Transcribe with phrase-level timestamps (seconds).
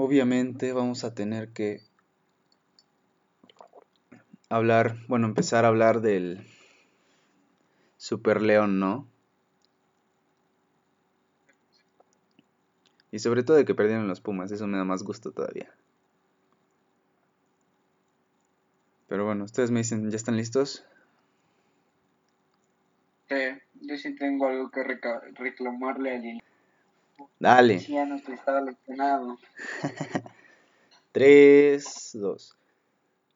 [0.00, 1.80] Obviamente vamos a tener que
[4.48, 6.46] hablar, bueno, empezar a hablar del
[7.96, 9.08] Super León, ¿no?
[13.10, 15.74] Y sobre todo de que perdieron los Pumas, eso me da más gusto todavía.
[19.08, 20.86] Pero bueno, ustedes me dicen, ¿ya están listos?
[23.28, 23.34] Sí,
[23.80, 24.84] yo sí tengo algo que
[25.34, 26.47] reclamarle a Lili.
[27.40, 27.78] Dale.
[27.78, 29.38] Sí, ya no estaba lesionado.
[31.12, 32.56] 3, 2.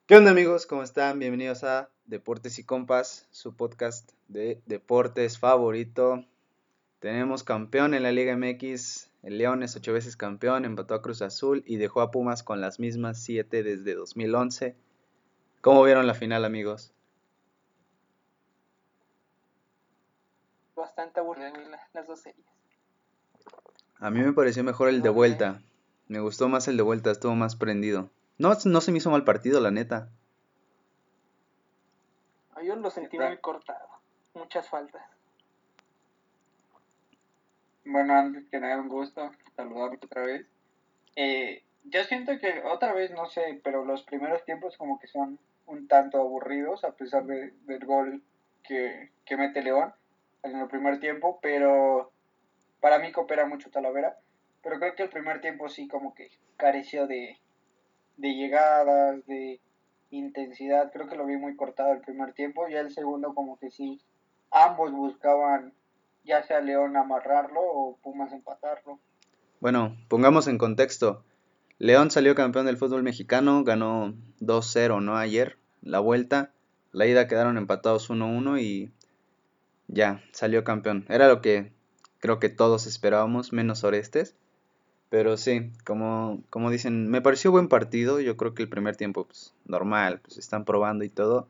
[0.06, 0.66] ¿Qué onda amigos?
[0.66, 1.20] ¿Cómo están?
[1.20, 6.24] Bienvenidos a Deportes y Compas, su podcast de deportes favorito.
[6.98, 9.08] Tenemos campeón en la Liga MX.
[9.22, 12.60] El León es ocho veces campeón, empató a Cruz Azul y dejó a Pumas con
[12.60, 14.74] las mismas siete desde 2011.
[15.60, 16.92] ¿Cómo vieron la final, amigos?
[20.74, 21.52] Bastante aburrida
[21.94, 22.61] las dos series.
[24.02, 25.62] A mí me pareció mejor el de vuelta.
[26.08, 28.10] Me gustó más el de vuelta, estuvo más prendido.
[28.36, 30.08] No, no se me hizo mal partido, la neta.
[32.64, 33.86] Yo lo sentí muy cortado.
[34.34, 35.02] Muchas faltas.
[37.84, 40.48] Bueno, antes que nada, un gusto saludarlo otra vez.
[41.14, 45.38] Eh, yo siento que otra vez, no sé, pero los primeros tiempos como que son
[45.66, 48.20] un tanto aburridos a pesar de, del gol
[48.64, 49.94] que, que mete León
[50.42, 52.10] en el primer tiempo, pero
[52.82, 54.18] para mí coopera mucho Talavera.
[54.62, 57.38] Pero creo que el primer tiempo sí como que careció de,
[58.16, 59.60] de llegadas, de
[60.10, 60.92] intensidad.
[60.92, 62.68] Creo que lo vi muy cortado el primer tiempo.
[62.68, 64.00] Y el segundo como que sí,
[64.50, 65.72] ambos buscaban
[66.24, 68.98] ya sea León amarrarlo o Pumas empatarlo.
[69.60, 71.24] Bueno, pongamos en contexto.
[71.78, 75.16] León salió campeón del fútbol mexicano, ganó 2-0, ¿no?
[75.16, 76.52] Ayer, la vuelta.
[76.92, 78.92] La ida quedaron empatados 1-1 y
[79.88, 81.06] ya, salió campeón.
[81.08, 81.72] Era lo que
[82.22, 84.36] creo que todos esperábamos, menos Orestes.
[85.10, 88.20] Pero sí, como, como dicen, me pareció buen partido.
[88.20, 91.48] Yo creo que el primer tiempo, pues normal, pues están probando y todo.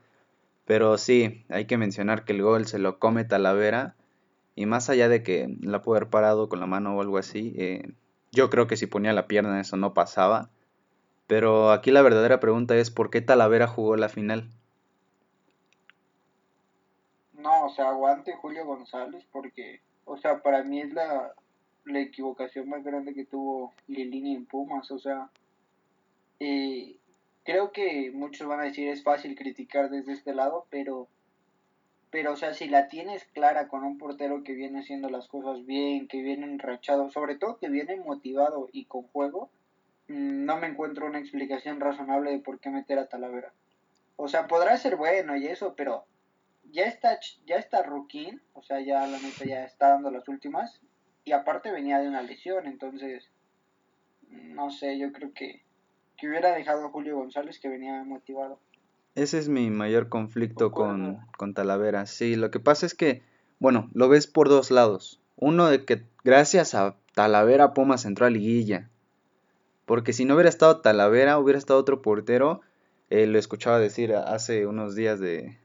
[0.65, 3.95] Pero sí, hay que mencionar que el gol se lo come Talavera.
[4.55, 7.53] Y más allá de que la pudo haber parado con la mano o algo así,
[7.57, 7.93] eh,
[8.31, 10.49] yo creo que si ponía la pierna eso no pasaba.
[11.27, 14.49] Pero aquí la verdadera pregunta es ¿por qué Talavera jugó la final?
[17.33, 21.33] No, o sea, aguante Julio González porque, o sea, para mí es la,
[21.85, 24.89] la equivocación más grande que tuvo Lilini en Pumas.
[24.91, 25.29] O sea,
[26.39, 26.97] eh,
[27.43, 31.07] creo que muchos van a decir es fácil criticar desde este lado, pero,
[32.09, 35.65] pero, o sea, si la tienes clara con un portero que viene haciendo las cosas
[35.65, 39.49] bien, que viene enrachado, sobre todo que viene motivado y con juego,
[40.07, 43.53] mm, no me encuentro una explicación razonable de por qué meter a Talavera.
[44.15, 46.05] O sea, podrá ser bueno y eso, pero
[46.71, 50.81] ya está, ya está Ruquín, o sea, ya la neta ya está dando las últimas
[51.25, 53.29] y aparte venía de una lesión, entonces,
[54.29, 55.63] no sé, yo creo que,
[56.17, 58.59] que hubiera dejado a Julio González que venía motivado.
[59.15, 62.07] Ese es mi mayor conflicto con, con Talavera.
[62.07, 63.21] Sí, lo que pasa es que,
[63.59, 65.21] bueno, lo ves por dos lados.
[65.35, 68.89] Uno de que gracias a Talavera Pumas entró a liguilla.
[69.85, 72.61] Porque si no hubiera estado Talavera, hubiera estado otro portero.
[73.11, 75.59] Eh, lo escuchaba decir hace unos días de,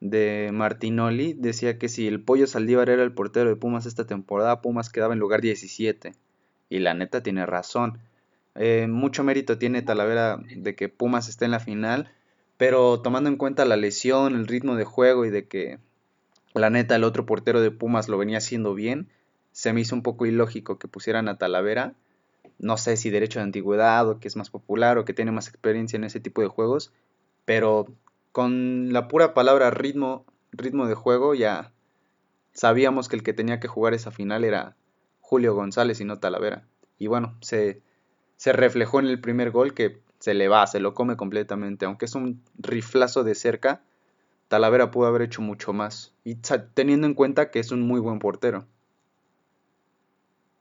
[0.00, 4.62] de Martinoli decía que si el Pollo Saldívar era el portero de Pumas esta temporada,
[4.62, 6.14] Pumas quedaba en lugar 17.
[6.70, 7.98] Y la neta tiene razón.
[8.54, 12.10] Eh, mucho mérito tiene Talavera de que Pumas esté en la final,
[12.56, 15.78] pero tomando en cuenta la lesión, el ritmo de juego y de que
[16.54, 19.08] la neta el otro portero de Pumas lo venía haciendo bien,
[19.52, 21.94] se me hizo un poco ilógico que pusieran a Talavera.
[22.58, 25.48] No sé si derecho de antigüedad o que es más popular o que tiene más
[25.48, 26.92] experiencia en ese tipo de juegos,
[27.44, 27.86] pero
[28.32, 31.72] con la pura palabra ritmo, ritmo de juego ya
[32.52, 34.76] sabíamos que el que tenía que jugar esa final era
[35.20, 36.64] Julio González y no Talavera.
[36.98, 37.82] Y bueno, se,
[38.44, 41.86] reflejó en el primer gol que se le va, se lo come completamente.
[41.86, 43.80] Aunque es un riflazo de cerca,
[44.48, 46.12] Talavera pudo haber hecho mucho más.
[46.24, 46.36] Y
[46.74, 48.66] teniendo en cuenta que es un muy buen portero.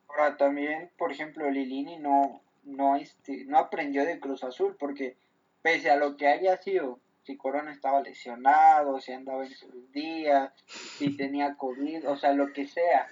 [0.08, 5.18] Ahora también, por ejemplo, Lilini no, no, este, no aprendió de Cruz Azul, porque
[5.62, 10.52] pese a lo que haya sido si Corona estaba lesionado, si andaba en sus días,
[10.66, 13.08] si tenía COVID, o sea, lo que sea.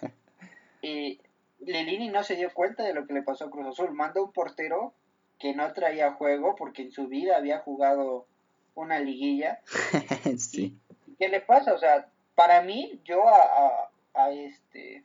[0.81, 1.19] Y
[1.59, 3.91] Lilini no se dio cuenta de lo que le pasó a Cruz Azul.
[3.91, 4.93] Manda un portero
[5.39, 8.27] que no traía juego porque en su vida había jugado
[8.75, 9.59] una liguilla.
[10.37, 10.79] sí.
[11.19, 11.73] ¿Qué le pasa?
[11.73, 15.03] O sea, para mí, yo a, a, este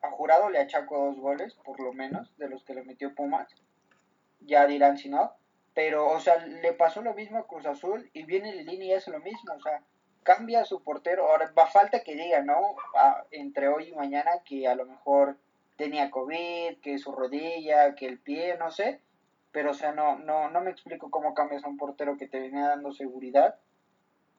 [0.00, 3.48] a Jurado le achaco dos goles, por lo menos, de los que le metió Pumas.
[4.40, 5.32] Ya dirán si no.
[5.78, 9.12] Pero, o sea, le pasó lo mismo a Cruz Azul y viene Lilini y hace
[9.12, 9.54] lo mismo.
[9.54, 9.80] O sea,
[10.24, 11.30] cambia a su portero.
[11.30, 12.74] Ahora, va falta que diga, ¿no?
[13.30, 15.36] entre hoy y mañana que a lo mejor
[15.76, 19.00] tenía COVID, que su rodilla, que el pie, no sé,
[19.52, 22.40] pero o sea, no, no, no me explico cómo cambias a un portero que te
[22.40, 23.54] venía dando seguridad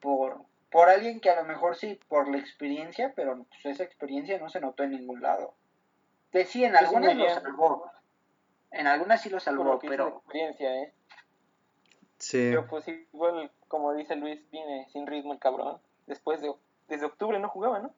[0.00, 4.38] por, por alguien que a lo mejor sí, por la experiencia, pero pues esa experiencia
[4.38, 5.54] no se notó en ningún lado.
[6.32, 7.90] Que sí, en algunas lo salvó.
[8.72, 10.18] En algunas sí lo salvó, pero...
[10.18, 10.92] experiencia, ¿eh?
[12.20, 12.50] Sí.
[12.50, 15.78] Pero pues igual, como dice Luis, viene sin ritmo el cabrón.
[16.06, 16.52] Después de...
[16.88, 17.94] Desde octubre no jugaba, ¿no?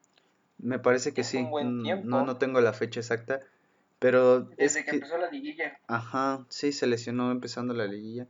[0.58, 1.42] Me parece que sí.
[1.42, 3.40] No, no tengo la fecha exacta.
[3.98, 5.78] Pero Desde que, empezó la liguilla.
[5.86, 8.26] Ajá, sí, se lesionó empezando la liguilla.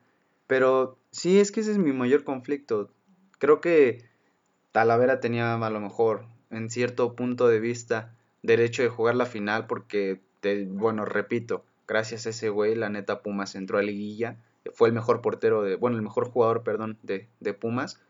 [0.46, 2.90] Pero sí, es que ese es mi mayor conflicto.
[3.38, 4.04] Creo que
[4.70, 9.66] Talavera tenía a lo mejor, en cierto punto de vista, derecho de jugar la final
[9.66, 14.36] porque, te, bueno, repito, gracias a ese güey, la neta Pumas entró a liguilla.
[14.72, 18.00] Fue el mejor portero de, bueno, el mejor jugador, perdón, de, de Pumas.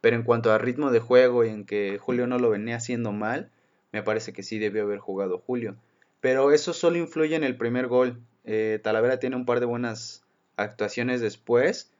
[0.00, 3.12] Pero en cuanto a ritmo de juego y en que Julio no lo venía haciendo
[3.12, 3.50] mal,
[3.92, 5.76] me parece que sí debió haber jugado Julio.
[6.20, 8.20] Pero eso solo influye en el primer gol.
[8.44, 10.24] Eh, Talavera tiene un par de buenas
[10.56, 11.92] actuaciones después.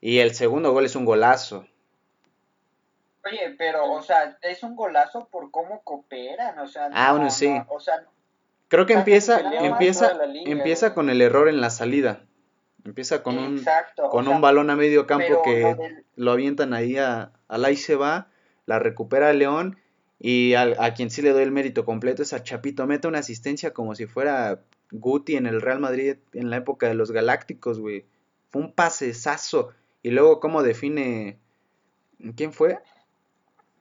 [0.00, 1.66] Y el segundo gol es un golazo.
[3.24, 7.54] Oye, pero, o sea, es un golazo por cómo cooperan, o sea, ah, bueno, sí.
[7.68, 8.06] o sea,
[8.70, 10.12] Creo que empieza, empieza,
[10.44, 12.20] empieza con el error en la salida.
[12.84, 13.64] Empieza con un,
[14.10, 15.76] con un balón a medio campo que
[16.16, 18.28] lo avientan ahí a, al ahí se va,
[18.66, 19.76] la recupera León
[20.22, 22.86] y a, quien sí le doy el mérito completo es a Chapito.
[22.86, 24.60] Mete una asistencia como si fuera
[24.90, 28.04] Guti en el Real Madrid en la época de los Galácticos, güey.
[28.50, 29.72] Fue un pasesazo.
[30.02, 31.38] Y luego, ¿cómo define?
[32.36, 32.78] ¿Quién fue?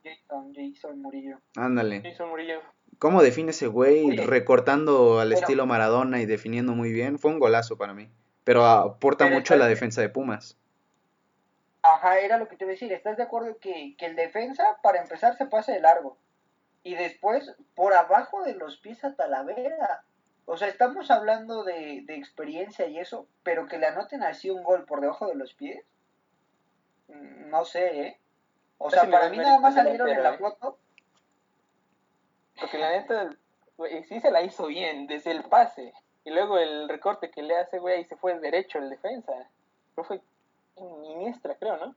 [0.01, 1.39] Jason, Jason Murillo.
[1.57, 2.01] Ándale.
[2.01, 2.61] Jason Murillo.
[2.99, 4.15] ¿Cómo define ese güey?
[4.15, 7.19] Recortando al estilo Maradona y definiendo muy bien.
[7.19, 8.09] Fue un golazo para mí.
[8.49, 10.57] Pero aporta mucho a la defensa de Pumas.
[11.83, 12.91] Ajá, era lo que te iba a decir.
[12.91, 16.17] ¿Estás de acuerdo que, que el defensa, para empezar, se pase de largo?
[16.83, 20.03] y después por abajo de los pies a Talavera.
[20.45, 24.85] O sea, estamos hablando de, experiencia y eso, pero que le anoten así un gol
[24.85, 25.85] por debajo de los pies,
[27.07, 28.19] mm, no sé, ¿eh?
[28.79, 30.79] O sea, para mí nada más salieron en la foto.
[32.59, 33.35] Porque la neta,
[34.07, 35.93] sí se la hizo bien, desde el pase.
[36.25, 39.33] Y luego el recorte que le hace, güey, ahí se fue derecho el defensa.
[39.95, 40.21] Pero fue
[40.75, 41.95] Iniestra, creo, ¿no?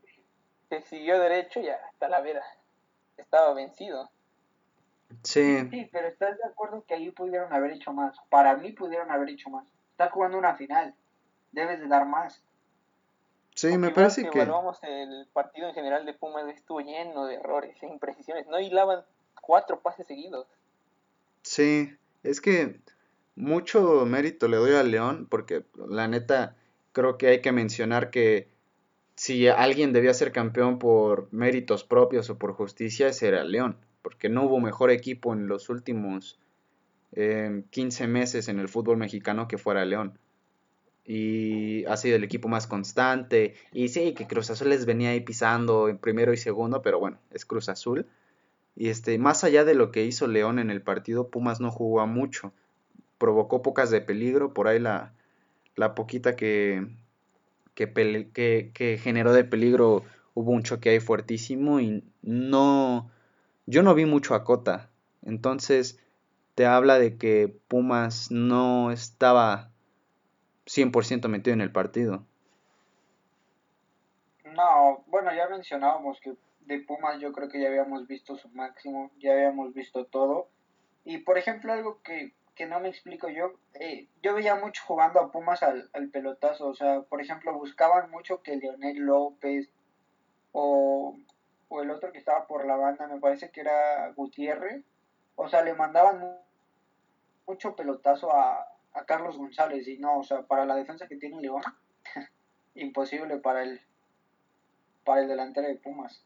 [0.68, 2.42] Se siguió derecho y ya Talavera
[3.16, 4.10] estaba vencido.
[5.22, 5.68] Sí.
[5.70, 8.16] Sí, pero estás de acuerdo que ahí pudieron haber hecho más.
[8.30, 9.66] Para mí pudieron haber hecho más.
[9.90, 10.94] Estás jugando una final.
[11.52, 12.42] Debes de dar más.
[13.54, 14.38] Sí, me parece que...
[14.38, 18.46] Evaluamos el partido en general de Pumas, estuvo lleno de errores e imprecisiones.
[18.46, 19.04] No hilaban
[19.42, 20.46] cuatro pases seguidos.
[21.42, 22.80] Sí, es que
[23.34, 26.56] mucho mérito le doy a León porque la neta
[26.92, 28.48] creo que hay que mencionar que
[29.16, 34.28] si alguien debía ser campeón por méritos propios o por justicia, ese era León porque
[34.28, 36.38] no hubo mejor equipo en los últimos
[37.14, 40.18] 15 eh, meses en el fútbol mexicano que fuera León.
[41.04, 43.54] Y ha sido el equipo más constante.
[43.72, 47.18] Y sí, que Cruz Azul les venía ahí pisando en primero y segundo, pero bueno,
[47.30, 48.06] es Cruz Azul.
[48.76, 52.06] Y este, más allá de lo que hizo León en el partido, Pumas no jugó
[52.06, 52.52] mucho.
[53.22, 55.12] Provocó pocas de peligro, por ahí la,
[55.76, 56.88] la poquita que,
[57.76, 60.02] que, que, generó de peligro
[60.34, 63.12] hubo un choque ahí fuertísimo y no,
[63.66, 64.90] yo no vi mucho a Cota,
[65.24, 66.00] entonces
[66.56, 69.70] te habla de que Pumas no estaba
[70.66, 72.24] 100% metido en el partido.
[74.52, 76.34] No, bueno, ya mencionábamos que
[76.66, 80.48] de Pumas yo creo que ya habíamos visto su máximo, ya habíamos visto todo.
[81.04, 85.18] Y por ejemplo, algo que, que no me explico yo, eh, yo veía mucho jugando
[85.18, 89.68] a Pumas al, pelotazo, o sea, por ejemplo, buscaban mucho que Leonel López
[90.52, 91.16] o
[91.72, 94.84] o el otro que estaba por la banda, me parece que era Gutiérrez,
[95.36, 96.38] o sea, le mandaban
[97.46, 98.68] mucho pelotazo a,
[99.06, 101.62] Carlos González y no, o sea, para la defensa que tiene León,
[102.74, 103.80] imposible para el,
[105.02, 106.22] para el delantero de Pumas.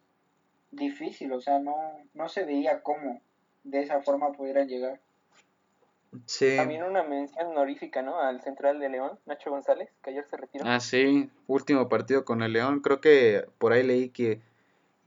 [0.73, 1.77] Difícil, o sea, no,
[2.13, 3.23] no se veía cómo
[3.63, 5.01] de esa forma pudieran llegar.
[6.25, 6.57] Sí.
[6.57, 8.21] También una mención honorífica, ¿no?
[8.21, 10.65] Al central de León, Nacho González, que ayer se retiró.
[10.67, 12.81] Ah, sí, último partido con el León.
[12.81, 14.41] Creo que por ahí leí que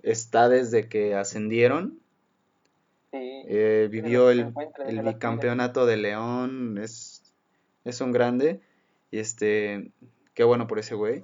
[0.04, 2.00] está desde que ascendieron.
[3.12, 4.54] Eh, vivió el,
[4.86, 7.34] el bicampeonato de León, es,
[7.84, 8.62] es un grande.
[9.10, 9.92] Y este,
[10.36, 11.24] qué bueno por ese güey.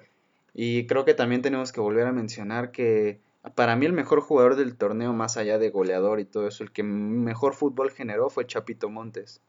[0.53, 3.19] Y creo que también tenemos que volver a mencionar que
[3.53, 6.71] para mí el mejor jugador del torneo, más allá de goleador y todo eso, el
[6.71, 9.41] que mejor fútbol generó fue Chapito Montes.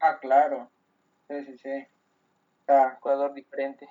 [0.00, 0.70] Ah, claro.
[1.28, 1.86] Sí, sí, sí.
[3.00, 3.88] jugador diferente.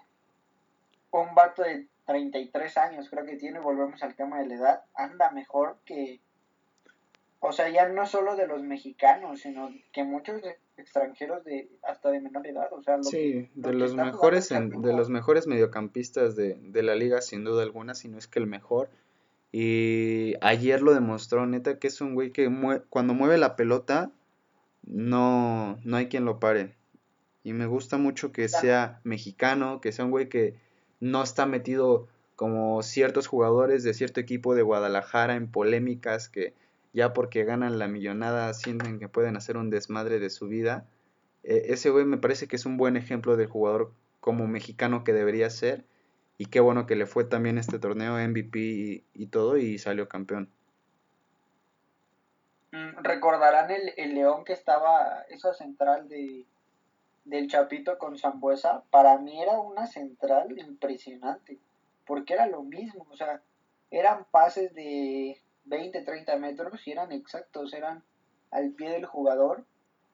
[1.12, 5.32] Un vato de 33 años creo que tiene, volvemos al tema de la edad, anda
[5.32, 6.20] mejor que,
[7.40, 12.12] o sea, ya no solo de los mexicanos, sino que muchos de extranjeros de hasta
[12.12, 15.10] de menor edad, o sea, lo Sí, que, lo de los mejores en- de los
[15.10, 18.90] mejores mediocampistas de, de la liga, sin duda alguna, si no es que el mejor.
[19.52, 24.12] Y ayer lo demostró, neta, que es un güey que mue- cuando mueve la pelota,
[24.88, 26.76] no, no hay quien lo pare.
[27.44, 30.56] Y me gusta mucho que sea mexicano, que sea un güey que
[31.00, 36.54] no está metido como ciertos jugadores de cierto equipo de Guadalajara en polémicas que
[36.94, 40.88] ya porque ganan la millonada sienten que pueden hacer un desmadre de su vida.
[41.44, 45.14] Eh, ese güey me parece que es un buen ejemplo del jugador como mexicano que
[45.14, 45.86] debería ser.
[46.38, 50.08] Y qué bueno que le fue también este torneo MVP y, y todo y salió
[50.08, 50.50] campeón.
[52.98, 56.46] Recordarán el, el León que estaba, esa central de,
[57.26, 61.60] del Chapito con Zambuesa, para mí era una central impresionante,
[62.06, 63.42] porque era lo mismo, o sea,
[63.92, 68.04] eran pases de 20, 30 metros y eran exactos, eran
[68.50, 69.66] al pie del jugador,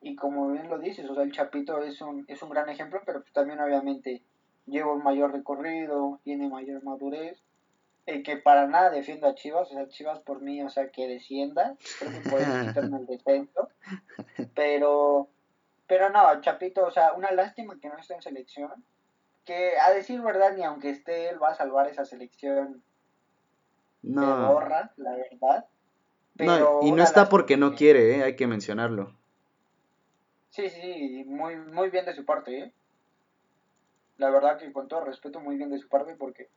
[0.01, 3.01] y como bien lo dices, o sea, el Chapito es un, es un gran ejemplo,
[3.05, 4.23] pero también obviamente
[4.65, 7.42] lleva un mayor recorrido, tiene mayor madurez,
[8.05, 11.07] eh, que para nada defiendo a Chivas, o sea, Chivas por mí, o sea, que
[11.07, 13.69] descienda, creo que pueden quitarme el descenso,
[14.53, 15.29] pero,
[15.87, 18.71] pero no, Chapito, o sea, una lástima que no esté en selección,
[19.45, 22.83] que a decir verdad, ni aunque esté, él va a salvar esa selección
[24.01, 25.65] de No, borra, la verdad,
[26.35, 29.15] no, pero y no está porque no quiere, eh, hay que mencionarlo.
[30.49, 32.73] Sí, sí, muy, muy bien de su parte, ¿eh?
[34.17, 36.49] La verdad que con todo respeto, muy bien de su parte porque,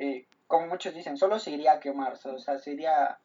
[0.00, 3.18] eh, como muchos dicen, solo se iría a quemarse, o sea, sería,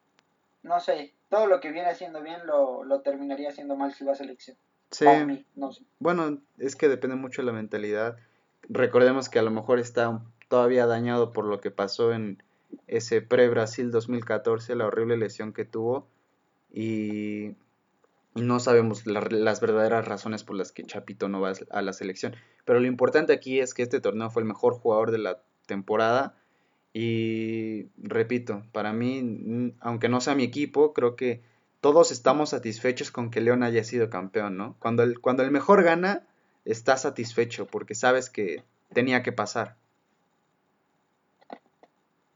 [0.62, 4.12] no sé, todo lo que viene haciendo bien lo, lo terminaría haciendo mal si va
[4.12, 4.56] a selección.
[4.92, 5.82] Sí, mí, no sé.
[5.98, 8.16] bueno, es que depende mucho de la mentalidad.
[8.68, 12.40] Recordemos que a lo mejor está todavía dañado por lo que pasó en
[12.86, 16.06] ese pre-Brasil 2014, la horrible lesión que tuvo
[16.72, 17.46] y,
[18.34, 21.92] y no sabemos la- las verdaderas razones por las que Chapito no va a la
[21.92, 22.36] selección.
[22.64, 26.36] Pero lo importante aquí es que este torneo fue el mejor jugador de la temporada
[26.98, 31.42] y repito, para mí, aunque no sea mi equipo, creo que
[31.82, 34.76] todos estamos satisfechos con que León haya sido campeón, ¿no?
[34.78, 36.22] Cuando el, cuando el mejor gana,
[36.64, 39.76] estás satisfecho porque sabes que tenía que pasar.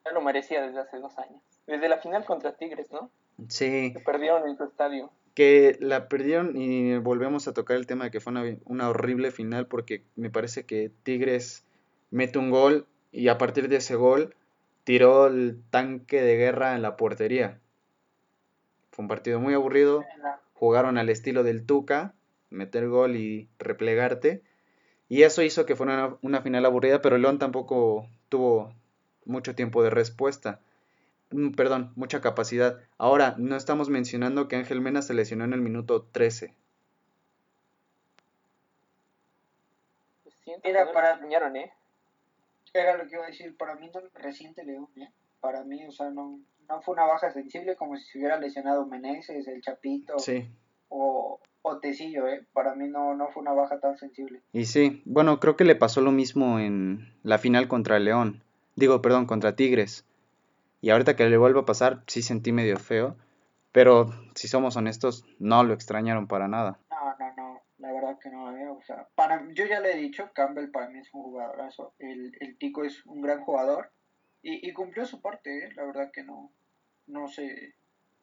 [0.04, 1.40] Ya lo merecía desde hace dos años.
[1.66, 3.10] Desde la final contra Tigres, ¿no?
[3.48, 5.10] Sí, Que perdieron en su estadio.
[5.34, 9.30] que la perdieron y volvemos a tocar el tema de que fue una, una horrible
[9.30, 11.64] final porque me parece que Tigres
[12.10, 14.34] mete un gol y a partir de ese gol
[14.84, 17.60] tiró el tanque de guerra en la portería.
[18.92, 20.04] Fue un partido muy aburrido,
[20.54, 22.14] jugaron al estilo del Tuca,
[22.50, 24.42] meter gol y replegarte.
[25.08, 28.74] Y eso hizo que fuera una, una final aburrida, pero León tampoco tuvo
[29.24, 30.60] mucho tiempo de respuesta.
[31.30, 32.80] Mm, Perdón, mucha capacidad.
[32.98, 36.54] Ahora, no estamos mencionando que Ángel Mena se lesionó en el minuto 13.
[40.24, 41.14] Pues siento Mira, no para-
[41.56, 41.72] ¿eh?
[42.72, 45.10] Era lo que iba a decir, para mí no reciente León, ¿eh?
[45.40, 48.86] Para mí, o sea, no, no fue una baja sensible como si se hubiera lesionado
[48.86, 50.48] Meneses, el Chapito Sí,
[50.88, 52.44] o, o Tecillo, ¿eh?
[52.52, 54.42] Para mí no, no fue una baja tan sensible.
[54.52, 58.42] y sí, bueno, creo que le pasó lo mismo en la final contra León.
[58.76, 60.04] Digo, perdón, contra Tigres.
[60.80, 63.16] Y ahorita que le vuelvo a pasar, sí sentí medio feo.
[63.72, 66.78] Pero si somos honestos, no lo extrañaron para nada.
[66.90, 68.68] No, no, no, la verdad que no, ¿eh?
[68.68, 72.36] O sea, para, yo ya le he dicho, Campbell para mí es un jugadorazo, el,
[72.40, 73.90] el Tico es un gran jugador
[74.42, 75.72] y, y cumplió su parte, ¿eh?
[75.74, 76.52] La verdad que no,
[77.06, 77.74] no se,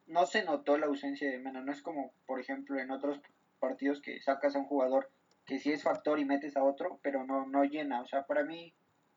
[0.06, 3.20] no se notó la ausencia de Mena, no es como, por ejemplo, en otros
[3.60, 5.10] partidos que sacas a un jugador
[5.46, 8.44] que sí es factor y metes a otro, pero no, no llena, o sea, para
[8.44, 8.74] mí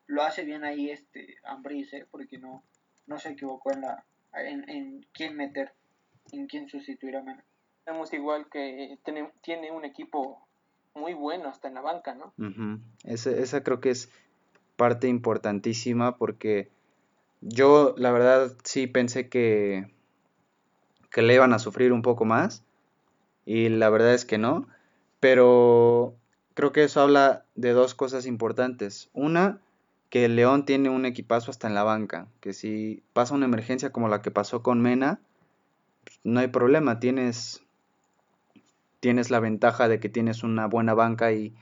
[0.07, 2.07] lo hace bien ahí este Ambris, ¿eh?
[2.09, 2.63] Porque no,
[3.05, 5.73] no se equivocó en la, en, en quién meter,
[6.31, 7.43] en quién sustituir a Mena.
[7.83, 8.97] Tenemos igual que
[9.41, 10.47] tiene un equipo
[10.95, 12.33] muy bueno hasta en la banca, ¿no?
[13.03, 14.09] Ese- esa creo que es
[14.75, 16.69] parte importantísima porque
[17.41, 19.91] yo la verdad sí pensé que,
[21.09, 22.63] que le iban a sufrir un poco más
[23.45, 24.67] y la verdad es que no,
[25.19, 26.15] pero
[26.53, 29.09] creo que eso habla de dos cosas importantes.
[29.13, 29.59] Una,
[30.09, 34.09] que León tiene un equipazo hasta en la banca, que si pasa una emergencia como
[34.09, 35.19] la que pasó con Mena,
[36.03, 37.63] pues, no hay problema, tienes,
[39.01, 41.53] tienes la ventaja de que tienes una buena banca y,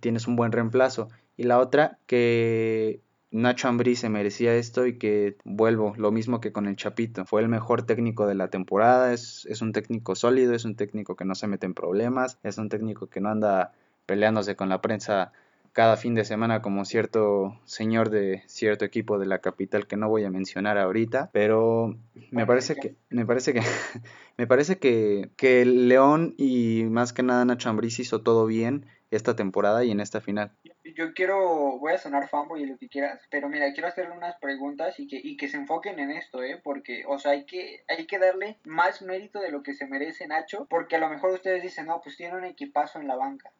[0.00, 1.08] tienes un buen reemplazo.
[1.36, 3.00] Y la otra, que
[3.30, 7.24] Nacho Ambriz se merecía esto y que vuelvo, lo mismo que con el Chapito.
[7.24, 11.16] Fue el mejor técnico de la temporada, es, es un técnico sólido, es un técnico
[11.16, 13.72] que no se mete en problemas, es un técnico que no anda
[14.06, 15.32] peleándose con la prensa
[15.76, 20.08] cada fin de semana como cierto señor de cierto equipo de la capital que no
[20.08, 21.98] voy a mencionar ahorita, pero
[22.30, 23.60] me parece que me parece que
[24.38, 29.36] me parece que, que León y más que nada Nacho Ambriz hizo todo bien esta
[29.36, 30.50] temporada y en esta final.
[30.82, 34.36] Yo quiero, voy a sonar fanboy y lo que quieras, pero mira, quiero hacerle unas
[34.40, 36.58] preguntas y que, y que se enfoquen en esto, ¿eh?
[36.64, 40.26] Porque, o sea, hay que, hay que darle más mérito de lo que se merece
[40.26, 43.52] Nacho, porque a lo mejor ustedes dicen, no, pues tiene un equipazo en la banca.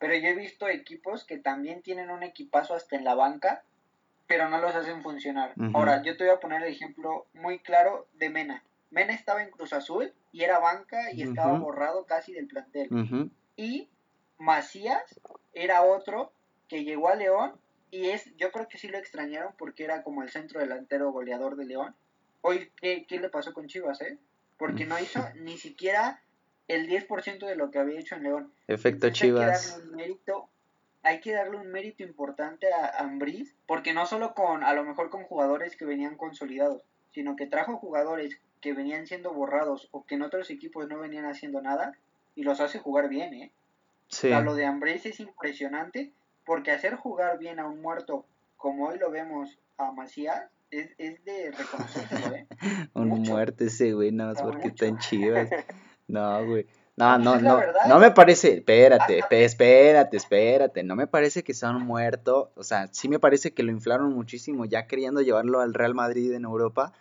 [0.00, 3.62] Pero yo he visto equipos que también tienen un equipazo hasta en la banca,
[4.26, 5.52] pero no los hacen funcionar.
[5.74, 8.64] Ahora, yo te voy a poner el ejemplo muy claro de Mena.
[8.90, 13.30] Mena estaba en Cruz Azul y era banca y estaba borrado casi del plantel.
[13.56, 13.90] Y
[14.38, 15.20] Macías
[15.52, 16.32] era otro
[16.66, 17.52] que llegó a León
[17.90, 21.56] y es, yo creo que sí lo extrañaron porque era como el centro delantero goleador
[21.56, 21.94] de León.
[22.40, 24.16] Hoy, ¿qué, qué le pasó con Chivas, eh?
[24.56, 26.22] Porque no hizo ni siquiera
[26.70, 28.52] el 10% de lo que había hecho en León.
[28.68, 29.74] Efecto Chivas.
[29.74, 30.48] Hay que, darle un mérito,
[31.02, 35.10] hay que darle un mérito importante a Ambriz, porque no solo con, a lo mejor
[35.10, 40.14] con jugadores que venían consolidados, sino que trajo jugadores que venían siendo borrados o que
[40.14, 41.96] en otros equipos no venían haciendo nada
[42.36, 43.50] y los hace jugar bien, ¿eh?
[44.08, 44.28] Sí.
[44.28, 46.12] lo de Ambriz es impresionante
[46.44, 51.24] porque hacer jugar bien a un muerto como hoy lo vemos a Macías es, es
[51.24, 52.46] de reconocerlo, ¿eh?
[52.94, 55.48] un muerto ese güey, nada más porque está en Chivas.
[56.10, 56.66] No, güey.
[56.96, 61.86] No, no, no, no me parece, espérate, espérate, espérate, no me parece que sea un
[61.86, 65.94] muerto, o sea, sí me parece que lo inflaron muchísimo ya queriendo llevarlo al Real
[65.94, 66.92] Madrid en Europa,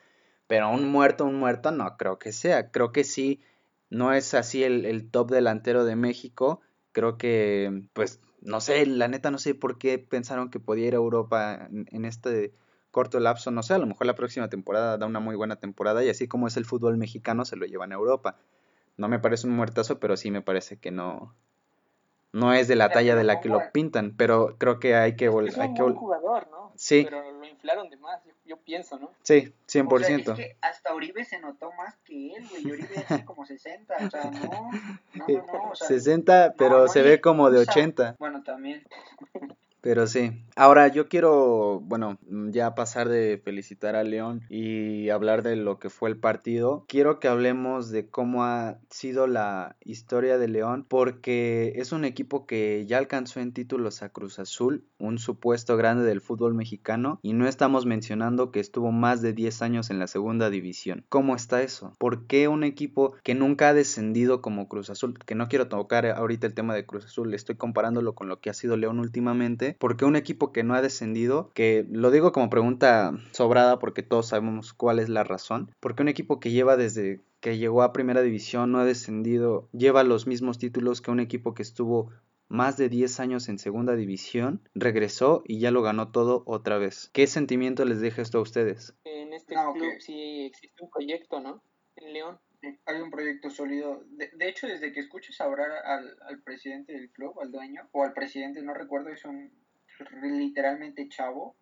[0.48, 3.42] pero un muerto, un muerto, no creo que sea, creo que sí,
[3.90, 6.62] no es así el, el top delantero de México,
[6.94, 10.94] creo que, pues, no sé, la neta no sé por qué pensaron que podía ir
[10.94, 12.54] a Europa en, en este
[12.92, 16.06] corto lapso, no sé, a lo mejor la próxima temporada da una muy buena temporada
[16.06, 18.38] y así como es el fútbol mexicano se lo llevan a Europa
[19.00, 21.34] no me parece un muertazo, pero sí me parece que no
[22.32, 25.30] no es de la talla de la que lo pintan, pero creo que hay que
[25.30, 25.52] volver.
[25.52, 26.72] Es un buen jugador, ¿no?
[26.76, 27.04] Sí.
[27.04, 29.12] Pero lo inflaron de más, yo, pienso, ¿no?
[29.24, 29.92] Sí, 100%.
[29.92, 32.72] O sea, es que hasta Uribe se notó más que él, güey.
[32.72, 34.72] Uribe es como 60, o sea, no,
[35.14, 38.16] no, no, o sea, 60, pero se ve como de 80.
[38.20, 38.84] Bueno, también.
[39.82, 40.44] Pero sí.
[40.56, 42.18] Ahora yo quiero, bueno,
[42.52, 46.86] ya pasar de felicitar a León y hablar de lo que fue el partido.
[46.88, 52.46] Quiero que hablemos de cómo ha sido la historia de León porque es un equipo
[52.46, 57.34] que ya alcanzó en títulos a Cruz Azul, un supuesto grande del fútbol mexicano y
[57.34, 61.06] no estamos mencionando que estuvo más de 10 años en la segunda división.
[61.08, 61.94] ¿Cómo está eso?
[61.98, 66.06] ¿Por qué un equipo que nunca ha descendido como Cruz Azul, que no quiero tocar
[66.06, 69.69] ahorita el tema de Cruz Azul, estoy comparándolo con lo que ha sido León últimamente,
[69.78, 74.28] porque un equipo que no ha descendido, que lo digo como pregunta sobrada porque todos
[74.28, 78.22] sabemos cuál es la razón, porque un equipo que lleva desde que llegó a primera
[78.22, 82.10] división no ha descendido, lleva los mismos títulos que un equipo que estuvo
[82.50, 87.10] más de 10 años en segunda división, regresó y ya lo ganó todo otra vez.
[87.14, 88.96] ¿Qué sentimiento les deja esto a ustedes?
[89.04, 91.62] En este club sí existe un proyecto, ¿no?
[91.96, 92.40] En León
[92.86, 94.04] hay un proyecto sólido.
[94.12, 98.14] De, hecho, desde que escuches hablar al, al, presidente del club, al dueño, o al
[98.14, 99.52] presidente, no recuerdo, es un
[100.22, 101.56] literalmente chavo.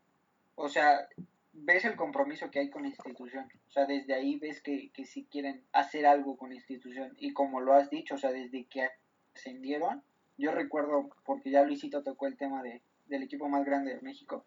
[0.56, 1.08] O sea,
[1.54, 3.48] ves el compromiso que hay con la institución.
[3.68, 7.16] O sea, desde ahí ves que, que sí quieren hacer algo con la institución.
[7.18, 8.90] Y como lo has dicho, o sea, desde que
[9.36, 10.04] ascendieron,
[10.38, 14.46] yo recuerdo, porque ya Luisito tocó el tema de, del equipo más grande de México,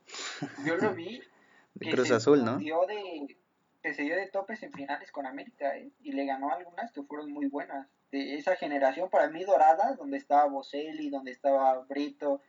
[0.64, 1.20] yo lo vi.
[1.74, 2.58] de Cruz Azul, ¿no?
[2.58, 3.36] De,
[3.82, 5.90] que se dio de topes en finales con América ¿eh?
[6.02, 7.88] y le ganó algunas que fueron muy buenas.
[8.10, 12.42] De esa generación para mí dorada, donde estaba Boselli, donde estaba Brito,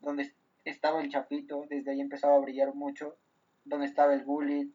[0.00, 0.32] donde
[0.64, 3.16] estaba el Chapito, desde ahí empezaba a brillar mucho,
[3.64, 4.68] donde estaba el Bullet.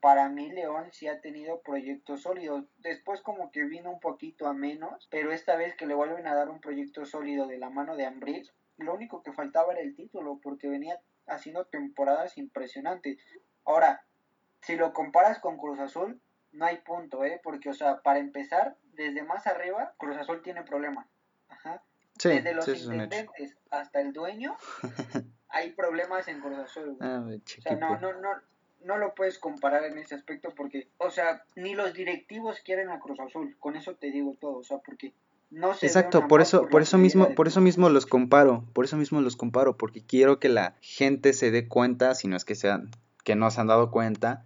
[0.00, 2.66] Para mí León sí ha tenido proyectos sólidos.
[2.78, 6.34] Después como que vino un poquito a menos, pero esta vez que le vuelven a
[6.34, 9.94] dar un proyecto sólido de la mano de Ambris, lo único que faltaba era el
[9.94, 13.16] título, porque venía haciendo temporadas impresionantes.
[13.64, 14.04] Ahora,
[14.64, 16.20] si lo comparas con Cruz Azul,
[16.52, 17.40] no hay punto, ¿eh?
[17.42, 21.06] Porque, o sea, para empezar, desde más arriba, Cruz Azul tiene problemas.
[21.48, 21.82] Ajá.
[22.22, 24.56] desde los intendentes hasta el dueño,
[25.48, 26.96] hay problemas en Cruz Azul.
[27.00, 28.30] Ah, o sea, no, no, no,
[28.84, 33.00] no lo puedes comparar en ese aspecto porque, o sea, ni los directivos quieren a
[33.00, 33.56] Cruz Azul.
[33.58, 35.12] Con eso te digo todo, o sea, porque
[35.50, 38.96] no se Exacto, por eso, por, eso mismo, por eso mismo los comparo, por eso
[38.96, 42.54] mismo los comparo, porque quiero que la gente se dé cuenta, si no es que
[42.54, 42.90] sean,
[43.24, 44.44] que no se han dado cuenta,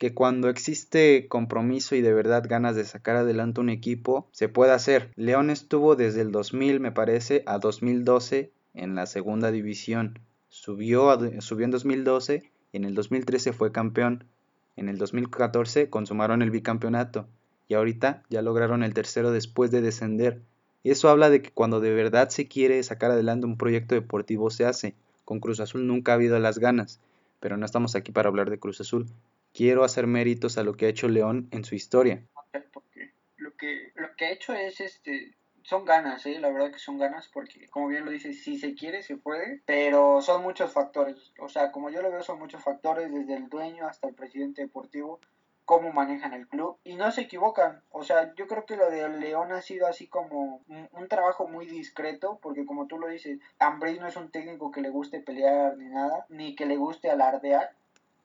[0.00, 4.72] que cuando existe compromiso y de verdad ganas de sacar adelante un equipo, se puede
[4.72, 5.10] hacer.
[5.14, 10.18] León estuvo desde el 2000, me parece, a 2012 en la segunda división.
[10.48, 14.24] Subió, subió en 2012, en el 2013 fue campeón,
[14.74, 17.28] en el 2014 consumaron el bicampeonato
[17.68, 20.40] y ahorita ya lograron el tercero después de descender.
[20.82, 24.48] Y eso habla de que cuando de verdad se quiere sacar adelante un proyecto deportivo
[24.48, 24.94] se hace.
[25.26, 27.00] Con Cruz Azul nunca ha habido las ganas,
[27.38, 29.06] pero no estamos aquí para hablar de Cruz Azul.
[29.52, 32.24] Quiero hacer méritos a lo que ha hecho León en su historia.
[32.72, 36.38] Porque lo que, lo que ha hecho es este son ganas, ¿eh?
[36.40, 39.62] la verdad que son ganas, porque como bien lo dices, si se quiere, se puede,
[39.66, 43.48] pero son muchos factores, o sea, como yo lo veo, son muchos factores, desde el
[43.48, 45.20] dueño hasta el presidente deportivo,
[45.64, 49.08] cómo manejan el club, y no se equivocan, o sea, yo creo que lo de
[49.08, 54.00] León ha sido así como un, trabajo muy discreto, porque como tú lo dices, Ambris
[54.00, 57.76] no es un técnico que le guste pelear ni nada, ni que le guste alardear,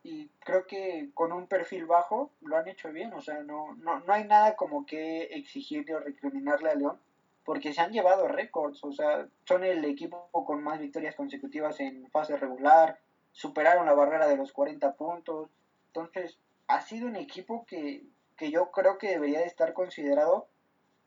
[0.05, 4.01] y creo que con un perfil bajo lo han hecho bien, o sea, no, no,
[4.01, 6.99] no hay nada como que exigirle o recriminarle a León,
[7.43, 12.07] porque se han llevado récords, o sea, son el equipo con más victorias consecutivas en
[12.11, 12.99] fase regular,
[13.31, 15.49] superaron la barrera de los 40 puntos,
[15.87, 16.37] entonces
[16.67, 18.03] ha sido un equipo que,
[18.37, 20.47] que yo creo que debería de estar considerado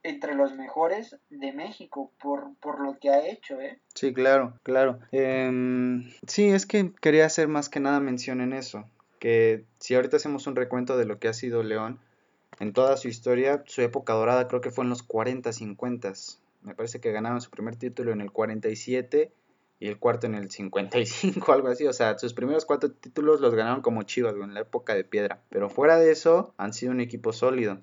[0.03, 3.81] entre los mejores de México por, por lo que ha hecho, ¿eh?
[3.95, 4.99] Sí, claro, claro.
[5.13, 8.85] Em, sí, es que quería hacer más que nada mención en eso,
[9.19, 11.99] que si ahorita hacemos un recuento de lo que ha sido León,
[12.61, 16.13] en toda su historia, su época dorada creo que fue en los 40, 50.
[16.63, 19.31] Me parece que ganaron su primer título en el 47
[19.81, 21.87] y el cuarto en el 55, algo así.
[21.87, 25.41] O sea, sus primeros cuatro títulos los ganaron como chivas, en la época de piedra.
[25.51, 27.79] Pero fuera de eso, han sido un equipo sólido.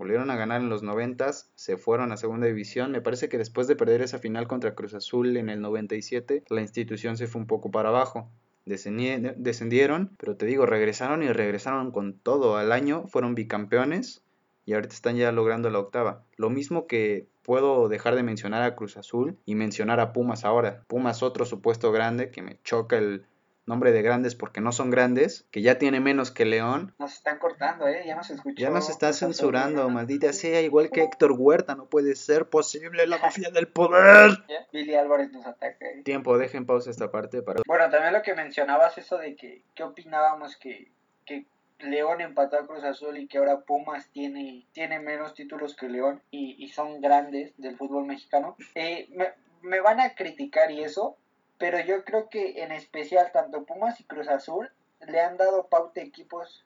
[0.00, 2.90] Volvieron a ganar en los 90, se fueron a segunda división.
[2.90, 6.62] Me parece que después de perder esa final contra Cruz Azul en el 97, la
[6.62, 8.30] institución se fue un poco para abajo
[8.64, 12.56] descendieron, pero te digo, regresaron y regresaron con todo.
[12.56, 14.22] Al año fueron bicampeones
[14.64, 16.22] y ahorita están ya logrando la octava.
[16.36, 20.82] Lo mismo que puedo dejar de mencionar a Cruz Azul y mencionar a Pumas ahora.
[20.86, 23.26] Pumas otro supuesto grande que me choca el,
[23.70, 26.94] nombre de grandes porque no son grandes, que ya tiene menos que León.
[26.98, 28.02] Nos están cortando, ¿eh?
[28.06, 28.56] Ya nos escuchó.
[28.56, 33.16] Ya nos está censurando, maldita sea, igual que Héctor Huerta, no puede ser posible la
[33.18, 34.44] mafia del poder.
[34.72, 35.86] Billy Álvarez nos ataca.
[35.86, 36.02] ¿eh?
[36.04, 37.62] Tiempo, dejen pausa esta parte para...
[37.66, 40.90] Bueno, también lo que mencionabas, eso de que, ¿qué opinábamos que,
[41.24, 41.46] que
[41.78, 46.20] León empató a Cruz Azul y que ahora Pumas tiene, tiene menos títulos que León
[46.30, 48.56] y, y son grandes del fútbol mexicano.
[48.74, 49.28] Eh, me,
[49.62, 51.16] me, van a criticar y eso,
[51.60, 54.72] pero yo creo que en especial tanto Pumas y Cruz Azul
[55.06, 56.64] le han dado pauta equipos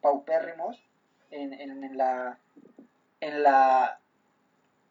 [0.00, 0.80] paupérrimos
[1.32, 2.38] en, en, la
[3.20, 3.98] en la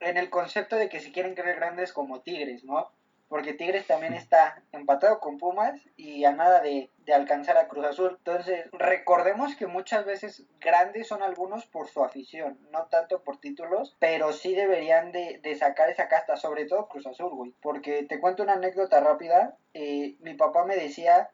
[0.02, 2.92] en el concepto de que se quieren creer grandes como Tigres, ¿no?
[3.32, 8.18] Porque Tigres también está empatado con Pumas y a nada de, alcanzar a Cruz Azul.
[8.18, 13.96] Entonces, recordemos que muchas veces grandes son algunos por su afición, no tanto por títulos,
[14.00, 17.54] pero sí deberían de, sacar esa casta, sobre todo Cruz Azul, güey.
[17.62, 21.30] Porque te cuento una anécdota rápida, eh, mi papá me decía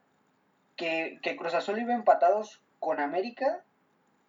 [0.75, 3.63] que, Cruz Azul iba empatados con América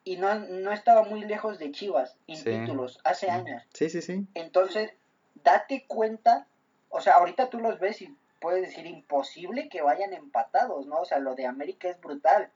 [0.05, 3.63] y no, no estaba muy lejos de Chivas en títulos hace años.
[3.75, 4.27] Sí, sí, sí.
[4.33, 4.95] Entonces,
[5.45, 6.47] date cuenta
[6.91, 11.01] o sea, ahorita tú los ves y puedes decir imposible que vayan empatados, ¿no?
[11.01, 12.51] O sea, lo de América es brutal,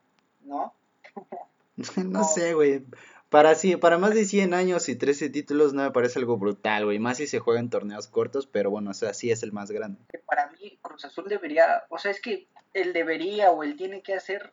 [0.45, 0.73] ¿no?
[2.05, 2.85] no, sé, güey.
[3.29, 6.85] Para, sí, para más de 100 años y 13 títulos no me parece algo brutal,
[6.85, 6.99] güey.
[6.99, 9.71] Más si se juega en torneos cortos, pero bueno, o sea, sí es el más
[9.71, 10.01] grande.
[10.27, 14.15] Para mí, Cruz Azul debería, o sea, es que él debería o él tiene que
[14.15, 14.53] hacer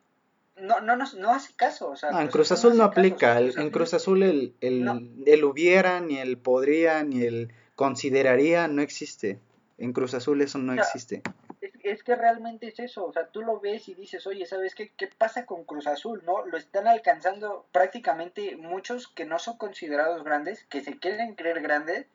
[0.61, 1.89] no, no, no, no hace caso.
[1.89, 3.39] O sea, en Cruz Azul no, aplica.
[3.39, 9.39] en Cruz Azul el, el, el, hubiera, ni el podría, ni el consideraría, no existe.
[9.79, 11.23] En Cruz Azul eso no existe.
[11.81, 14.91] Es, que realmente es eso, o sea, tú lo ves y dices, oye, ¿sabes qué,
[14.95, 16.21] qué pasa con Cruz Azul?
[16.25, 16.45] ¿No?
[16.45, 22.05] Lo están alcanzando prácticamente muchos que no son considerados grandes, que se quieren creer grandes,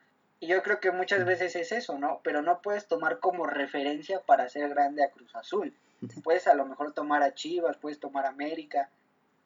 [0.40, 2.20] y yo creo que muchas veces es eso, ¿no?
[2.22, 5.74] Pero no puedes tomar como referencia para ser grande a Cruz Azul.
[6.22, 8.90] Puedes a lo mejor tomar a Chivas, puedes tomar a América.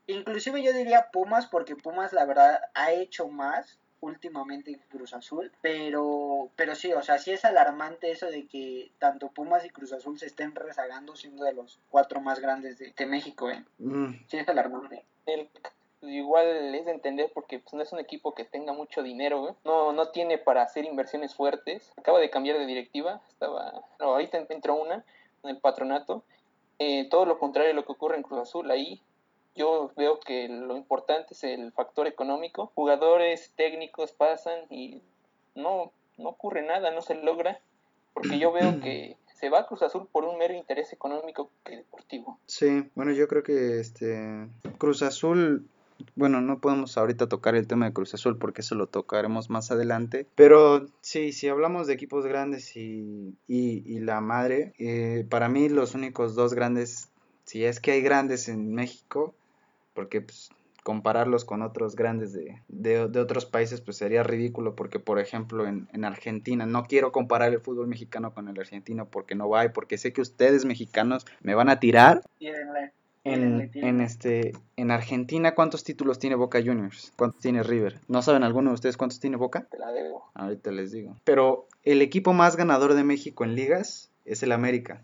[0.09, 6.51] Inclusive yo diría Pumas, porque Pumas la verdad ha hecho más últimamente Cruz Azul, pero,
[6.57, 10.19] pero sí, o sea, sí es alarmante eso de que tanto Pumas y Cruz Azul
[10.19, 13.65] se estén rezagando siendo de los cuatro más grandes de, México, ¿eh?
[13.79, 14.15] Mm.
[14.29, 15.05] Sí es alarmante.
[15.27, 15.49] El,
[16.03, 19.93] igual es de entender porque pues, no es un equipo que tenga mucho dinero, no,
[19.93, 24.77] no tiene para hacer inversiones fuertes, acaba de cambiar de directiva, estaba, no, ahorita entró
[24.77, 25.05] una
[25.43, 26.25] en el patronato,
[26.79, 29.01] eh, todo lo contrario de lo que ocurre en Cruz Azul, ahí
[29.59, 32.73] yo veo que lo importante es el factor económico.
[32.75, 35.03] Jugadores técnicos pasan y
[35.55, 37.61] no, no ocurre nada, no se logra,
[38.15, 41.77] porque yo veo que se va a Cruz Azul por un mero interés económico que
[41.77, 42.39] deportivo.
[42.47, 45.69] Sí, bueno, yo creo que este Cruz Azul
[46.15, 49.71] bueno, no podemos ahorita tocar el tema de Cruz Azul porque eso lo tocaremos más
[49.71, 50.27] adelante.
[50.35, 55.95] Pero sí, si hablamos de equipos grandes y, y, la madre, eh, para mí los
[55.95, 57.09] únicos dos grandes,
[57.45, 59.35] si es que hay grandes en México,
[59.99, 60.51] porque pues,
[60.85, 65.89] compararlos con otros grandes de, de, otros países, pues sería ridículo porque, por ejemplo, en,
[65.93, 69.71] en, Argentina, no quiero comparar el fútbol mexicano con el argentino porque no va y
[69.71, 72.23] porque sé que ustedes mexicanos me van a tirar.
[73.25, 77.13] En, en, este, en Argentina, ¿cuántos títulos tiene Boca Juniors?
[77.17, 77.99] ¿Cuántos tiene River?
[78.07, 79.67] ¿No saben alguno de ustedes cuántos tiene Boca?
[79.69, 80.31] Te la debo.
[80.35, 81.17] Ahorita les digo.
[81.25, 85.03] Pero el equipo más ganador de México en ligas es el América.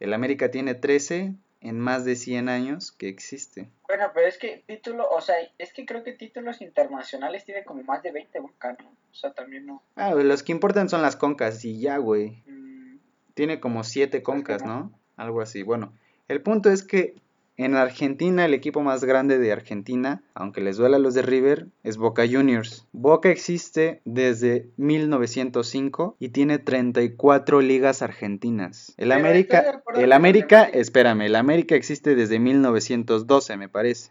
[0.00, 1.34] El América tiene 13
[1.64, 3.70] en más de 100 años que existe.
[3.88, 7.82] Bueno, pero es que título, o sea, es que creo que títulos internacionales tiene como
[7.82, 8.76] más de 20 Boca,
[9.10, 9.82] O sea, también no.
[9.96, 12.42] Ah, los que importan son las concas y ya, güey.
[12.46, 12.98] Mm.
[13.32, 14.92] Tiene como 7 concas, ¿no?
[15.16, 15.62] Algo así.
[15.62, 15.94] Bueno,
[16.28, 17.14] el punto es que
[17.56, 21.68] en Argentina, el equipo más grande de Argentina, aunque les duela a los de River,
[21.84, 22.86] es Boca Juniors.
[22.92, 28.94] Boca existe desde 1905 y tiene 34 ligas argentinas.
[28.96, 34.10] El América, el América, espérame, el América existe desde 1912, me parece.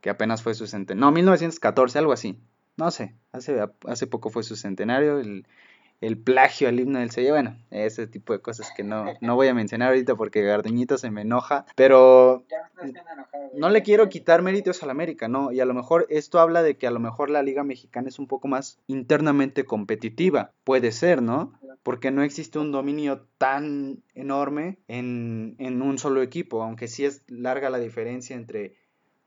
[0.00, 1.06] Que apenas fue su centenario.
[1.06, 2.38] No, 1914, algo así.
[2.76, 5.18] No sé, hace, hace poco fue su centenario.
[5.18, 5.46] El,
[6.06, 9.48] el plagio al himno del Sevilla, bueno, ese tipo de cosas que no, no voy
[9.48, 12.44] a mencionar ahorita porque Garduñito se me enoja, pero
[13.54, 16.76] no le quiero quitar méritos al América, no, y a lo mejor esto habla de
[16.76, 21.22] que a lo mejor la Liga Mexicana es un poco más internamente competitiva, puede ser,
[21.22, 21.58] ¿no?
[21.82, 27.22] Porque no existe un dominio tan enorme en, en un solo equipo, aunque sí es
[27.28, 28.76] larga la diferencia entre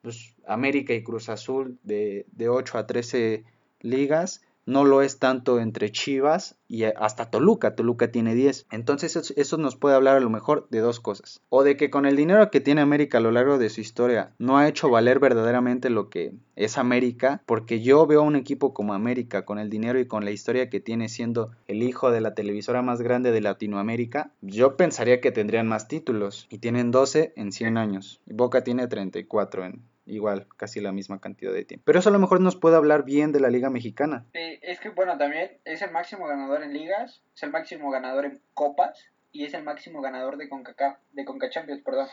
[0.02, 3.46] pues, América y Cruz Azul de, de 8 a 13
[3.82, 7.74] ligas, no lo es tanto entre Chivas y hasta Toluca.
[7.74, 8.68] Toluca tiene 10.
[8.70, 11.42] Entonces eso, nos puede hablar a lo mejor de dos cosas.
[11.50, 14.34] O de que con el dinero que tiene América a lo largo de su historia
[14.38, 17.42] no ha hecho valer verdaderamente lo que es América.
[17.46, 20.70] Porque yo veo a un equipo como América con el dinero y con la historia
[20.70, 24.32] que tiene siendo el hijo de la televisora más grande de Latinoamérica.
[24.42, 26.46] Yo pensaría que tendrían más títulos.
[26.50, 28.20] Y tienen 12 en 100 años.
[28.26, 31.84] Boca tiene 34 en, igual, casi la misma cantidad de tiempo.
[31.86, 34.26] Pero eso a lo mejor nos puede hablar bien de la Liga Mexicana.
[34.34, 38.42] es que, bueno, también es el máximo ganador en ligas, es el máximo ganador en
[38.54, 42.08] copas y es el máximo ganador de CONCACAF, de CONCACHAMPIONS, perdón.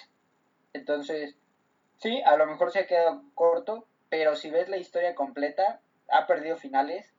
[0.73, 1.37] Entonces,
[1.99, 5.81] sí, a lo mejor se ha quedado corto, pero si ves la historia completa,
[6.11, 7.13] ha perdido finales,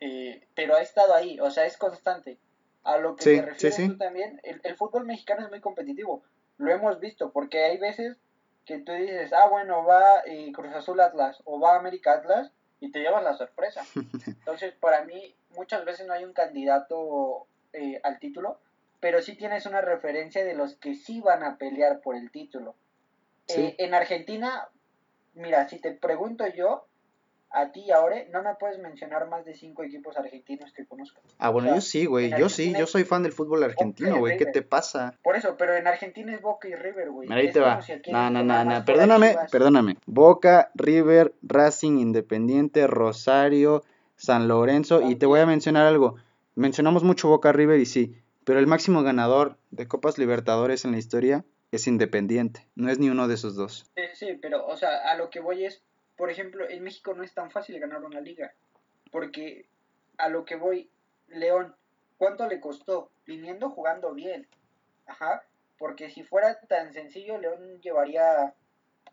[0.00, 2.38] eh, pero ha estado ahí, o sea, es constante.
[2.84, 6.24] A lo que te refieres tú también, el, el fútbol mexicano es muy competitivo,
[6.58, 8.16] lo hemos visto, porque hay veces
[8.64, 12.90] que tú dices, ah, bueno, va eh, Cruz Azul Atlas o va América Atlas y
[12.90, 13.84] te llevas la sorpresa.
[14.26, 18.60] Entonces, para mí, muchas veces no hay un candidato eh, al título,
[19.00, 22.74] pero sí tienes una referencia de los que sí van a pelear por el título.
[23.48, 24.68] Eh, en Argentina,
[25.34, 26.86] mira, si te pregunto yo,
[27.52, 31.22] a ti ahora no me puedes mencionar más de cinco equipos argentinos que conozcas.
[31.38, 34.46] Ah, bueno, yo sí, güey, yo sí, yo soy fan del fútbol argentino, güey, ¿qué
[34.46, 35.18] te pasa?
[35.22, 37.30] Por eso, pero en Argentina es Boca y River, güey.
[37.30, 37.80] Ahí te va.
[38.08, 39.96] no, no, no, no, perdóname, perdóname.
[40.06, 43.82] Boca, River, Racing, Independiente, Rosario,
[44.16, 46.16] San Lorenzo, y te voy a mencionar algo.
[46.54, 50.98] Mencionamos mucho Boca, River y sí, pero el máximo ganador de Copas Libertadores en la
[50.98, 53.90] historia es Independiente, no es ni uno de esos dos.
[53.94, 55.82] Sí, sí, pero, o sea, a lo que voy es
[56.22, 58.54] por ejemplo, en México no es tan fácil ganar una liga,
[59.10, 59.66] porque
[60.18, 60.88] a lo que voy,
[61.26, 61.74] León,
[62.16, 63.10] ¿cuánto le costó?
[63.26, 64.46] Viniendo jugando bien,
[65.06, 65.42] ajá,
[65.78, 68.54] porque si fuera tan sencillo, León llevaría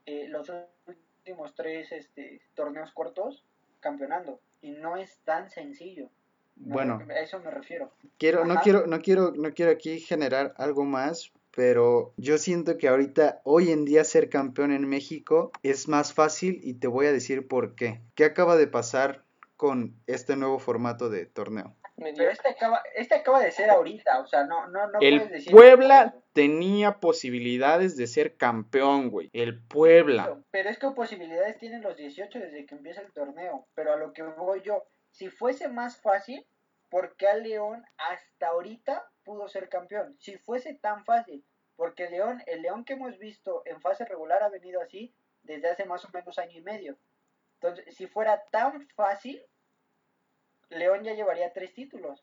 [0.06, 0.52] eh, los
[0.86, 3.44] últimos tres este, torneos cortos
[3.80, 6.12] campeonando, y no es tan sencillo.
[6.58, 7.92] Bueno, a eso me refiero.
[8.20, 12.88] Quiero, no quiero, no quiero, no quiero aquí generar algo más, pero yo siento que
[12.88, 17.12] ahorita, hoy en día, ser campeón en México es más fácil y te voy a
[17.12, 18.00] decir por qué.
[18.16, 19.26] ¿Qué acaba de pasar
[19.58, 21.76] con este nuevo formato de torneo?
[21.98, 25.34] Pero este acaba, este acaba de ser ahorita, o sea, no, no, no El puedes
[25.34, 29.30] decir Puebla tenía posibilidades de ser campeón, güey.
[29.34, 30.40] El Puebla.
[30.52, 33.68] Pero es que posibilidades tienen los 18 desde que empieza el torneo.
[33.76, 36.48] Pero a lo que voy yo, si fuese más fácil,
[36.90, 40.18] ¿por qué a León hasta ahorita pudo ser campeón.
[40.20, 41.46] Si fuese tan fácil,
[41.80, 45.70] porque el León, el León que hemos visto en fase regular ha venido así desde
[45.70, 46.98] hace más o menos año y medio.
[47.54, 49.42] Entonces, si fuera tan fácil,
[50.68, 52.22] León ya llevaría tres títulos.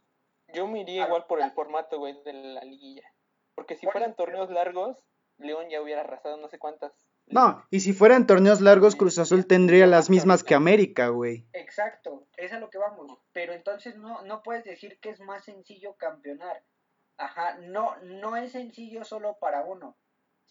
[0.53, 3.11] Yo me iría igual por el formato, güey, de la liguilla.
[3.55, 4.99] Porque si fueran torneos largos,
[5.39, 6.93] León ya hubiera arrasado no sé cuántas
[7.29, 11.45] no, y si fueran torneos largos, Cruz Azul tendría las mismas que América, güey.
[11.55, 13.19] Exacto, es a lo que vamos.
[13.33, 16.63] Pero entonces no, no puedes decir que es más sencillo campeonar.
[17.19, 19.97] Ajá, no, no es sencillo solo para uno.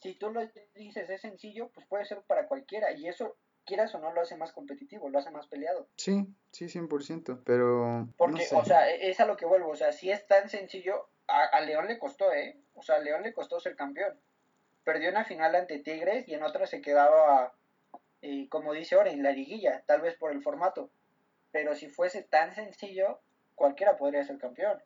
[0.02, 0.42] Si tú lo
[0.76, 2.92] dices es sencillo, pues puede ser para cualquiera.
[2.92, 5.88] Y eso, quieras o no, lo hace más competitivo, lo hace más peleado.
[5.96, 7.42] Sí, sí, 100%.
[7.46, 8.08] Pero.
[8.18, 9.70] Porque, o sea, e, es a lo que vuelvo.
[9.70, 12.60] O sea, si es tan sencillo, a, a León le costó, ¿eh?
[12.74, 14.20] O sea, a León le costó ser campeón
[14.86, 17.54] perdió una final ante Tigres y en otra se quedaba
[18.22, 20.90] y como dice ahora, en la liguilla, tal vez por el formato.
[21.52, 23.20] Pero si fuese tan sencillo,
[23.54, 24.82] cualquiera podría ser campeón.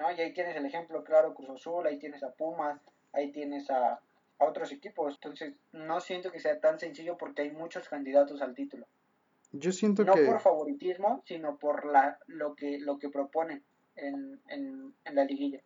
[0.00, 0.10] ¿No?
[0.10, 2.80] Y ahí tienes el ejemplo claro, Cruz Azul, ahí tienes a Pumas,
[3.12, 4.00] ahí tienes a,
[4.38, 5.14] a otros equipos.
[5.14, 8.86] Entonces, no siento que sea tan sencillo porque hay muchos candidatos al título.
[9.52, 10.24] Yo siento no que...
[10.24, 13.62] por favoritismo, sino por la, lo, que, lo que proponen
[13.96, 15.60] en, en, en la liguilla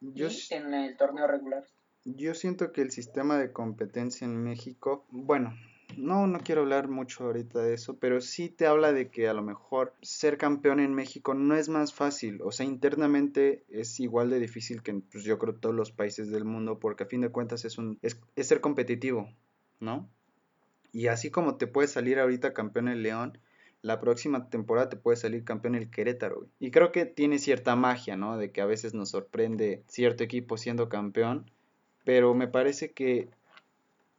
[0.00, 1.64] Yo, y en el torneo regular.
[2.04, 5.54] yo siento que el sistema de competencia en México, bueno,
[5.96, 9.34] no, no quiero hablar mucho ahorita de eso, pero sí te habla de que a
[9.34, 14.30] lo mejor ser campeón en México no es más fácil, o sea, internamente es igual
[14.30, 17.30] de difícil que pues, yo creo todos los países del mundo, porque a fin de
[17.30, 19.28] cuentas es un es, es ser competitivo,
[19.80, 20.08] ¿no?
[20.92, 23.38] Y así como te puede salir ahorita campeón el León,
[23.82, 26.36] la próxima temporada te puede salir campeón el Querétaro.
[26.36, 26.48] güey.
[26.58, 28.36] Y creo que tiene cierta magia, ¿no?
[28.36, 31.50] De que a veces nos sorprende cierto equipo siendo campeón,
[32.04, 33.28] pero me parece que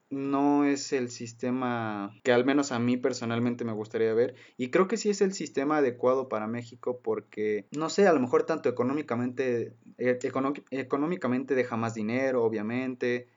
[0.10, 4.88] no es el sistema que al menos a mí personalmente me gustaría ver y creo
[4.88, 8.70] que sí es el sistema adecuado para México porque no sé a lo mejor tanto
[8.70, 10.18] económicamente eh,
[10.72, 13.28] económicamente deja más dinero obviamente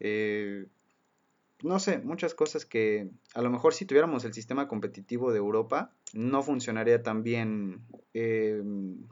[0.00, 0.66] eh,
[1.62, 5.92] no sé muchas cosas que a lo mejor si tuviéramos el sistema competitivo de Europa
[6.14, 7.82] no funcionaría tan bien
[8.14, 8.62] eh,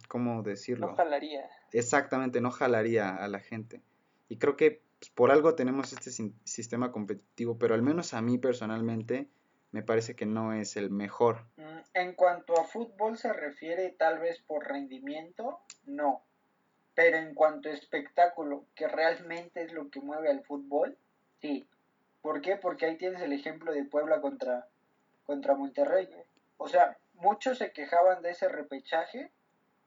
[0.08, 1.42] cómo decirlo No jalaría.
[1.72, 3.82] exactamente no jalaría a la gente.
[4.28, 6.12] Y creo que pues, por algo tenemos este
[6.44, 9.26] sistema competitivo, pero al menos a mí personalmente
[9.72, 11.44] me parece que no es el mejor.
[11.56, 16.22] Mm, En cuanto a fútbol se refiere, tal vez por rendimiento, no.
[16.94, 20.96] Pero en cuanto a espectáculo, que realmente es lo que mueve al fútbol,
[21.40, 21.66] sí.
[22.20, 22.54] ¿Por qué?
[22.54, 24.68] Porque ahí tienes el ejemplo de Puebla contra,
[25.24, 26.08] contra Monterrey.
[26.58, 29.32] O sea, muchos se quejaban de ese repechaje,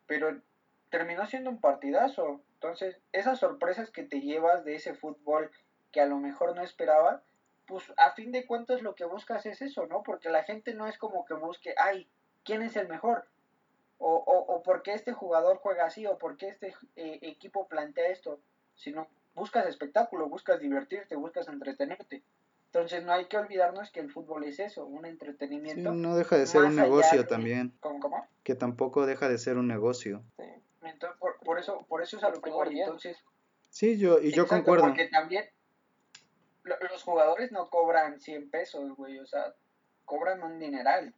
[0.08, 0.42] pero
[0.90, 2.42] terminó siendo un partidazo.
[2.56, 5.52] Entonces, esas sorpresas que te llevas de ese fútbol
[5.92, 7.22] que a lo mejor no esperabas,
[7.68, 10.04] pues a fin de cuentas lo que buscas es eso, ¿no?
[10.04, 12.08] Porque la gente no es como que busque, ay,
[12.44, 13.26] ¿quién es el mejor?
[13.98, 17.68] O, o, o por qué este jugador juega así, o por qué este eh, equipo
[17.68, 18.40] plantea esto,
[18.76, 22.24] sino buscas espectáculo, buscas divertirte, buscas entretenerte.
[22.68, 25.94] Entonces no hay que olvidarnos que el fútbol es eso, un Sí, entretenimiento.
[25.94, 28.28] no deja de ser un negocio de- también, ¿Cómo, cómo?
[28.44, 30.24] que tampoco deja de ser un negocio.
[30.38, 30.44] Sí.
[30.88, 32.80] Entonces, por, por eso, por eso es a lo que voy.
[32.80, 33.18] Entonces,
[33.70, 34.86] Sí, yo y yo Exacto, concuerdo.
[34.86, 35.46] Porque también
[36.64, 39.54] lo- los jugadores no cobran 100 pesos, güey, o sea,
[40.06, 41.14] cobran un dineral.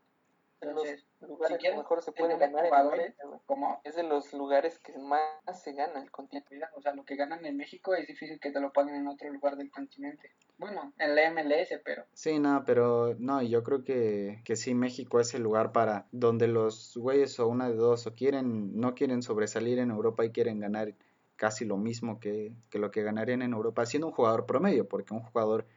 [0.59, 0.85] De los
[1.21, 3.39] lugares que quieres mejor se pueden tener ganar en jugadores, América, güey.
[3.45, 5.21] como Es de los lugares que más
[5.61, 6.59] se gana el continente.
[6.75, 9.31] o sea, lo que ganan en México es difícil que te lo paguen en otro
[9.31, 10.31] lugar del continente.
[10.57, 14.73] Bueno, en la MLS, pero Sí, no, pero no, y yo creo que, que sí,
[14.73, 18.95] México es el lugar para donde los güeyes o una de dos o quieren, no
[18.95, 20.95] quieren sobresalir en Europa y quieren ganar
[21.35, 25.13] casi lo mismo que, que lo que ganarían en Europa siendo un jugador promedio, porque
[25.13, 25.67] un jugador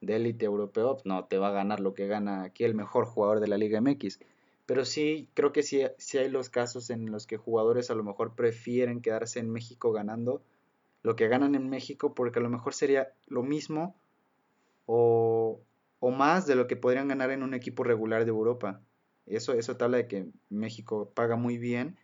[0.00, 3.40] de élite europeo no te va a ganar lo que gana aquí el mejor jugador
[3.40, 4.20] de la Liga MX.
[4.66, 5.82] Pero sí, creo que sí,
[6.18, 10.42] hay los casos en los que jugadores a lo mejor prefieren quedarse en México ganando
[11.02, 13.94] lo que ganan en México porque a lo mejor sería lo mismo
[14.86, 15.60] o,
[16.00, 18.80] o más de lo que podrían ganar en un equipo regular de Europa.
[19.26, 21.96] Eso, eso habla de que México paga muy bien,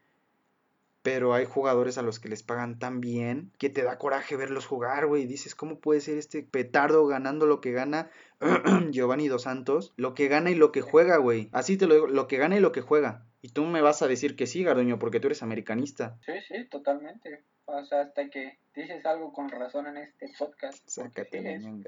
[1.02, 4.66] pero hay jugadores a los que les pagan tan bien que te da coraje verlos
[4.66, 5.26] jugar, güey.
[5.26, 8.10] Dices, ¿cómo puede ser este petardo ganando lo que gana
[8.90, 9.92] Giovanni Dos Santos?
[9.96, 11.48] Lo que gana y lo que juega, güey.
[11.52, 13.26] Así te lo digo, lo que gana y lo que juega.
[13.40, 16.18] Y tú me vas a decir que sí, Garduño, porque tú eres americanista.
[16.24, 17.42] sí, sí, totalmente.
[17.64, 20.86] O sea, hasta que dices algo con razón en este podcast.
[20.88, 21.80] Sácate la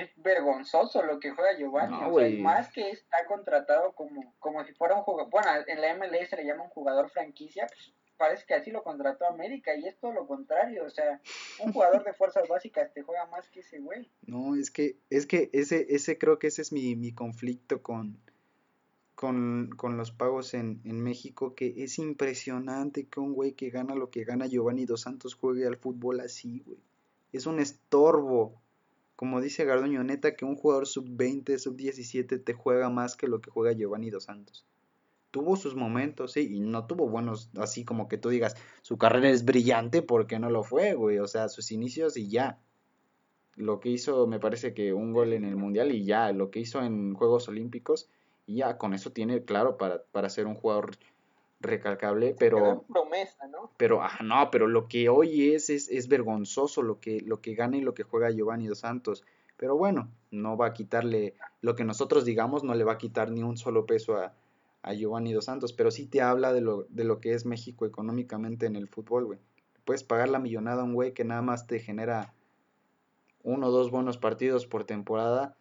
[0.02, 1.92] es, vergonzoso lo que juega Giovanni.
[1.92, 2.40] No, o sea, güey.
[2.40, 5.30] y más que está contratado como, como si fuera un jugador.
[5.30, 9.26] Bueno, en la MLS le llama un jugador franquicia, pues parece que así lo contrató
[9.28, 10.86] América y es todo lo contrario.
[10.86, 11.22] O sea,
[11.60, 14.10] un jugador de fuerzas básicas te juega más que ese güey.
[14.26, 18.20] No, es que, es que ese, ese creo que ese es mi, mi conflicto con,
[19.16, 23.96] con, con los pagos en, en México, que es impresionante que un güey que gana
[23.96, 26.80] lo que gana Giovanni Dos Santos juegue al fútbol así, güey.
[27.32, 28.62] Es un estorbo.
[29.18, 33.50] Como dice Garduño, neta que un jugador sub-20, sub-17 te juega más que lo que
[33.50, 34.64] juega Giovanni Dos Santos.
[35.32, 39.32] Tuvo sus momentos, sí, y no tuvo buenos, así como que tú digas, su carrera
[39.32, 41.18] es brillante porque no lo fue, güey.
[41.18, 42.60] O sea, sus inicios y ya
[43.56, 46.60] lo que hizo, me parece que un gol en el Mundial y ya, lo que
[46.60, 48.08] hizo en Juegos Olímpicos,
[48.46, 50.92] y ya con eso tiene claro para, para ser un jugador
[51.60, 53.72] recalcable, pero, en promesa, ¿no?
[53.78, 57.56] pero, ah, no, pero lo que hoy es, es, es vergonzoso lo que, lo que
[57.56, 59.24] gana y lo que juega Giovanni Dos Santos.
[59.58, 63.32] Pero bueno, no va a quitarle, lo que nosotros digamos no le va a quitar
[63.32, 64.34] ni un solo peso a,
[64.84, 67.86] a Giovanni Dos Santos, pero sí te habla de lo, de lo que es México
[67.86, 69.40] económicamente en el fútbol, güey.
[69.84, 72.34] Puedes pagar la millonada a un güey que nada más te genera
[73.44, 75.56] uno o dos buenos partidos por temporada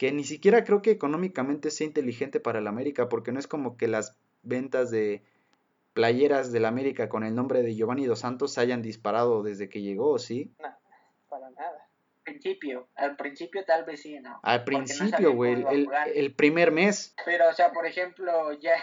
[0.00, 3.76] que ni siquiera creo que económicamente sea inteligente para el América, porque no es como
[3.76, 5.22] que las ventas de
[5.92, 9.82] playeras del América con el nombre de Giovanni Dos Santos se hayan disparado desde que
[9.82, 10.54] llegó, ¿sí?
[10.58, 10.68] No,
[11.28, 11.88] para nada.
[12.24, 14.38] principio, al principio tal vez sí, ¿no?
[14.42, 17.14] Al principio, güey, el, el primer mes.
[17.24, 18.74] Pero, o sea, por ejemplo, ya,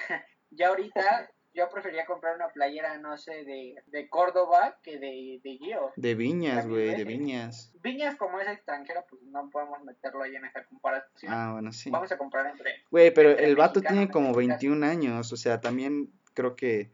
[0.51, 5.58] ya ahorita yo prefería comprar una playera, no sé, de, de Córdoba que de, de
[5.58, 5.91] Gio.
[5.95, 7.74] De viñas, güey, de viñas.
[7.82, 11.34] Viñas como es extranjera, pues no podemos meterlo ahí en esa comparación.
[11.34, 11.89] Ah, bueno, sí.
[11.89, 12.84] Vamos a comprar entre...
[12.91, 14.70] Güey, pero entre el vato tiene como en este caso.
[14.70, 16.91] 21 años, o sea, también creo que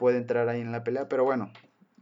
[0.00, 1.52] puede entrar ahí en la pelea, pero bueno,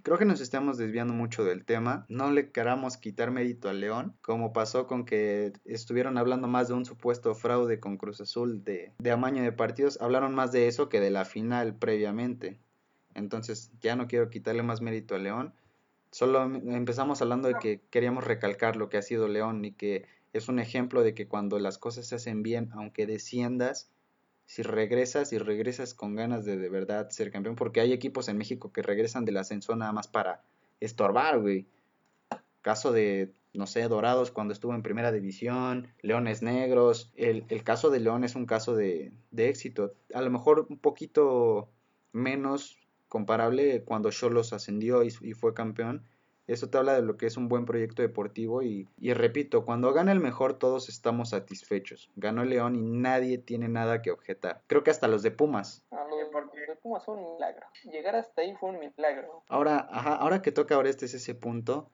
[0.04, 2.06] creo que nos estamos desviando mucho del tema.
[2.08, 6.74] No le queramos quitar mérito al León, como pasó con que estuvieron hablando más de
[6.74, 10.88] un supuesto fraude con Cruz Azul de, de amaño de partidos, hablaron más de eso
[10.88, 12.60] que de la final previamente.
[13.14, 15.52] Entonces, ya no quiero quitarle más mérito al León.
[16.12, 20.06] Solo em- empezamos hablando de que queríamos recalcar lo que ha sido León y que
[20.32, 23.90] es un ejemplo de que cuando las cosas se hacen bien, aunque desciendas,
[24.48, 28.38] si regresas y regresas con ganas de de verdad ser campeón, porque hay equipos en
[28.38, 30.42] México que regresan del ascenso nada más para
[30.80, 31.66] estorbar, güey.
[32.62, 37.12] Caso de, no sé, Dorados cuando estuvo en primera división, Leones Negros.
[37.14, 39.92] El, el caso de León es un caso de, de éxito.
[40.14, 41.68] A lo mejor un poquito
[42.12, 42.78] menos
[43.10, 46.04] comparable cuando Cholos ascendió y, y fue campeón.
[46.48, 49.92] Eso te habla de lo que es un buen proyecto deportivo y, y repito, cuando
[49.92, 52.10] gana el mejor todos estamos satisfechos.
[52.16, 54.62] Ganó el León y nadie tiene nada que objetar.
[54.66, 55.84] Creo que hasta los de Pumas.
[55.90, 57.66] A los Sí, porque- de Pumas fue un milagro.
[57.84, 59.42] Llegar hasta ahí fue un milagro.
[59.48, 61.90] Ahora, ajá, ahora que toca ahora este es ese punto,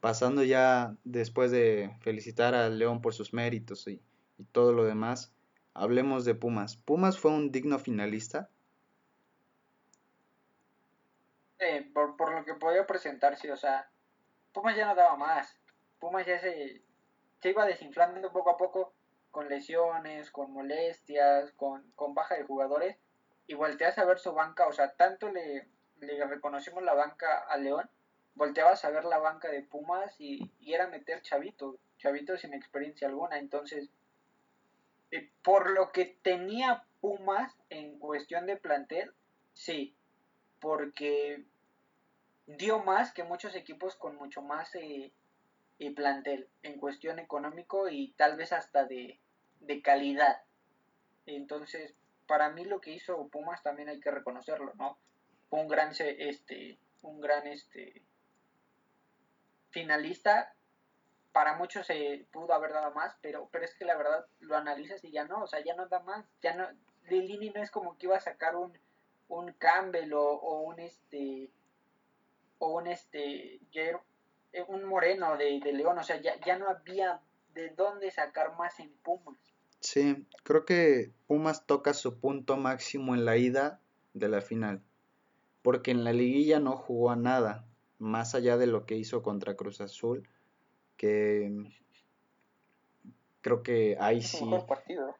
[0.00, 4.00] pasando ya después de felicitar al León por sus méritos y,
[4.38, 5.32] y todo lo demás,
[5.74, 6.76] hablemos de Pumas.
[6.76, 8.48] ¿Pumas fue un digno finalista?
[11.60, 13.90] Eh, por, por lo que podía presentarse, o sea,
[14.52, 15.58] Pumas ya no daba más.
[15.98, 16.82] Pumas ya se,
[17.40, 18.94] se iba desinflando poco a poco
[19.30, 22.96] con lesiones, con molestias, con, con baja de jugadores.
[23.46, 25.66] Y volteas a ver su banca, o sea, tanto le,
[26.00, 27.90] le reconocimos la banca a León,
[28.34, 33.08] volteabas a ver la banca de Pumas y, y era meter chavitos, chavitos sin experiencia
[33.08, 33.38] alguna.
[33.38, 33.90] Entonces,
[35.10, 39.12] eh, por lo que tenía Pumas en cuestión de plantel,
[39.54, 39.96] sí,
[40.60, 41.44] porque
[42.46, 45.12] dio más que muchos equipos con mucho más eh,
[45.94, 49.20] plantel en cuestión económico y tal vez hasta de,
[49.60, 50.42] de calidad.
[51.26, 51.94] Entonces,
[52.26, 54.98] para mí lo que hizo Pumas también hay que reconocerlo, ¿no?
[55.50, 58.02] Un gran este un gran este
[59.70, 60.54] finalista
[61.32, 65.02] para muchos se pudo haber dado más, pero pero es que la verdad lo analizas
[65.04, 66.68] y ya no, o sea, ya no da más, ya no
[67.08, 68.78] Lilini no es como que iba a sacar un
[69.28, 71.50] un Campbell o, o un este
[72.58, 73.60] o un este
[74.52, 77.20] eh, un Moreno de, de León, o sea, ya, ya no había
[77.54, 79.38] de dónde sacar más en Pumas.
[79.80, 83.80] Sí, creo que Pumas toca su punto máximo en la ida
[84.14, 84.82] de la final,
[85.62, 87.64] porque en la liguilla no jugó a nada,
[87.98, 90.28] más allá de lo que hizo contra Cruz Azul,
[90.96, 91.52] que
[93.40, 95.14] creo que ahí Es sí, mejor partido.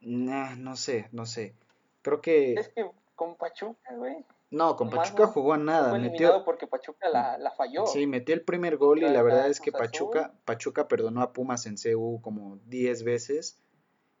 [0.00, 1.54] nah, no sé, no sé,
[2.02, 2.88] creo que Es que
[3.18, 4.24] con Pachuca, güey.
[4.50, 7.84] no, con Pachuca jugó a nada, fue metió, porque Pachuca la, la falló.
[7.86, 9.72] Sí, metió el primer gol y la verdad es que.
[9.72, 13.60] Pachuca, Pachuca perdonó a Pumas en CU como 10 veces.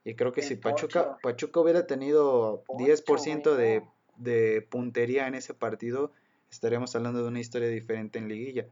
[0.04, 1.18] Y creo que El si Pachuca.
[1.22, 3.82] Pachuca hubiera tenido Pocho, 10% güey, de,
[4.16, 6.10] de puntería en ese partido,
[6.50, 8.66] estaríamos hablando de una historia diferente en liguilla.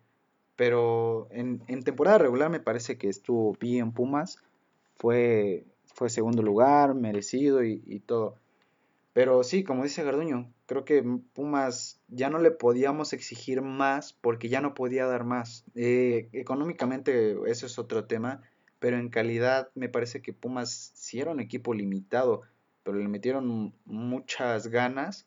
[0.56, 4.42] Pero en, en temporada regular me parece que estuvo bien Pumas.
[4.96, 5.64] Fue,
[5.94, 8.38] fue segundo lugar, merecido y, y todo.
[9.16, 11.02] Pero sí, como dice Garduño, creo que
[11.32, 15.64] Pumas ya no le podíamos exigir más porque ya no podía dar más.
[15.74, 18.42] Eh, económicamente eso es otro tema,
[18.78, 22.42] pero en calidad me parece que Pumas sí era un equipo limitado,
[22.82, 25.26] pero le metieron muchas ganas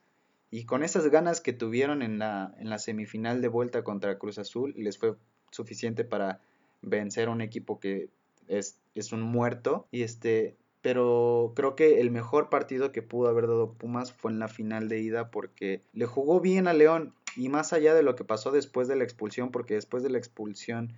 [0.52, 4.38] y con esas ganas que tuvieron en la, en la semifinal de vuelta contra Cruz
[4.38, 5.16] Azul les fue
[5.50, 6.42] suficiente para
[6.84, 8.10] vencer a un equipo que
[8.48, 13.48] es, es un muerto y este pero creo que el mejor partido que pudo haber
[13.48, 17.50] dado Pumas fue en la final de ida porque le jugó bien a León y
[17.50, 20.94] más allá de lo que pasó después de la expulsión, porque después de la expulsión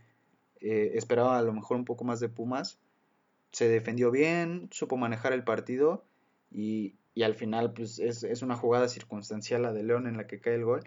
[0.59, 2.79] eh, esperaba a lo mejor un poco más de Pumas,
[3.51, 6.05] se defendió bien, supo manejar el partido
[6.51, 10.27] y, y al final pues es, es una jugada circunstancial la de León en la
[10.27, 10.81] que cae el gol,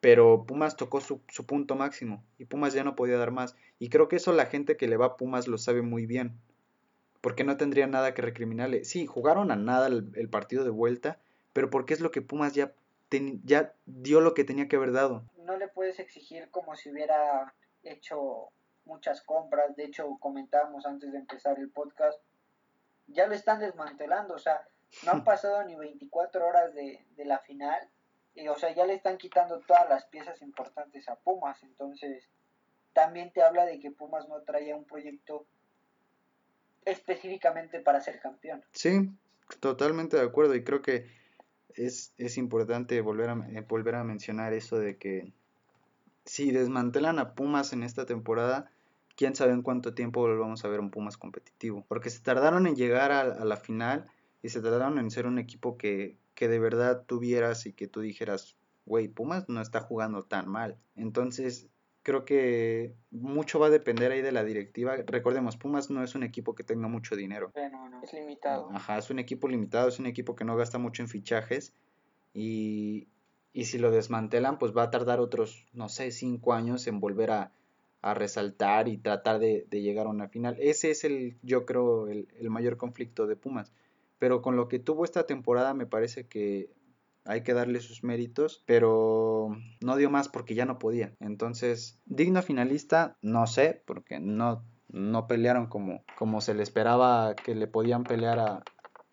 [0.00, 3.90] pero Pumas tocó su, su punto máximo y Pumas ya no podía dar más y
[3.90, 6.36] creo que eso la gente que le va a Pumas lo sabe muy bien
[7.20, 8.84] porque no tendría nada que recriminarle.
[8.84, 11.18] Sí, jugaron a nada el, el partido de vuelta,
[11.52, 12.72] pero porque es lo que Pumas ya,
[13.08, 15.24] ten- ya dio lo que tenía que haber dado.
[15.44, 17.52] No le puedes exigir como si hubiera
[17.82, 18.48] hecho
[18.84, 19.76] muchas compras.
[19.76, 22.18] De hecho, comentábamos antes de empezar el podcast
[23.12, 24.64] ya lo están desmantelando, o sea,
[25.04, 27.80] no han pasado ni 24 horas de, de la final,
[28.36, 32.28] y, o sea, ya le están quitando todas las piezas importantes a Pumas, entonces
[32.92, 35.44] también te habla de que Pumas no traía un proyecto
[36.84, 38.62] específicamente para ser campeón.
[38.72, 39.10] Sí,
[39.60, 41.06] totalmente de acuerdo y creo que
[41.74, 45.32] es, es importante volver a, eh, volver a mencionar eso de que
[46.24, 48.70] si desmantelan a Pumas en esta temporada,
[49.16, 51.84] quién sabe en cuánto tiempo volvamos a ver un Pumas competitivo.
[51.88, 54.06] Porque se tardaron en llegar a, la final
[54.42, 58.00] y se tardaron en ser un equipo que, que de verdad tuvieras y que tú
[58.00, 58.56] dijeras,
[58.86, 60.76] güey, Pumas no está jugando tan mal.
[60.94, 61.68] Entonces,
[62.10, 64.96] creo que mucho va a depender ahí de la directiva.
[65.06, 67.52] Recordemos, Pumas no es un equipo que tenga mucho dinero.
[68.02, 68.68] Es limitado.
[68.72, 71.72] Ajá, es un equipo limitado, es un equipo que no gasta mucho en fichajes
[72.34, 73.06] y,
[73.52, 77.30] y si lo desmantelan, pues va a tardar otros, no sé, cinco años en volver
[77.30, 77.52] a,
[78.02, 80.56] a resaltar y tratar de, de, llegar a una final.
[80.58, 83.72] Ese es el, yo creo, el, el mayor conflicto de Pumas.
[84.18, 86.70] Pero con lo que tuvo esta temporada me parece que
[87.24, 91.14] hay que darle sus méritos, pero no dio más porque ya no podía.
[91.20, 97.54] Entonces, digno finalista, no sé, porque no, no pelearon como, como se le esperaba que
[97.54, 98.62] le podían pelear a,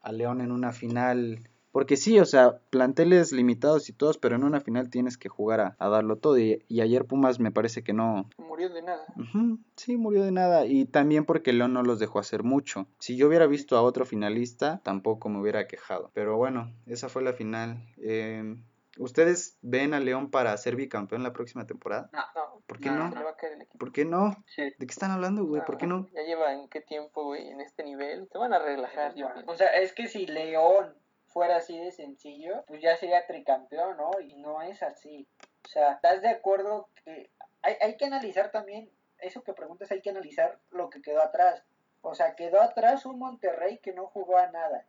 [0.01, 4.43] a León en una final porque sí, o sea, planteles limitados y todos, pero en
[4.43, 6.39] una final tienes que jugar a, a darlo todo.
[6.39, 8.28] Y, y, ayer Pumas me parece que no.
[8.39, 9.05] Murió de nada.
[9.15, 10.65] Uh -huh, sí, murió de nada.
[10.65, 12.88] Y también porque León no los dejó hacer mucho.
[12.97, 16.09] Si yo hubiera visto a otro finalista, tampoco me hubiera quejado.
[16.15, 17.78] Pero bueno, esa fue la final.
[17.97, 18.55] Eh,
[18.97, 22.09] ¿Ustedes ven a León para ser bicampeón la próxima temporada?
[22.11, 22.63] No, no.
[22.65, 23.03] ¿Por qué no?
[23.03, 23.09] no?
[23.11, 23.78] Se le va a caer el equipo.
[23.78, 24.43] ¿Por qué no?
[24.47, 24.63] Sí.
[24.63, 25.63] ¿De qué están hablando, güey?
[25.63, 26.07] ¿Por qué no?
[26.15, 28.28] Ya lleva en qué tiempo, güey, en este nivel.
[28.32, 29.51] Se van a relajar, yo pienso.
[29.51, 30.95] O sea, es que si León
[31.38, 34.10] fuera así de sencillo, pues ya sería tricampeón, ¿no?
[34.20, 35.28] Y no es así.
[35.66, 37.30] O sea, ¿estás de acuerdo que
[37.62, 41.64] hay, hay que analizar también, eso que preguntas, hay que analizar lo que quedó atrás?
[42.02, 44.88] O sea, quedó atrás un Monterrey que no jugó a nada.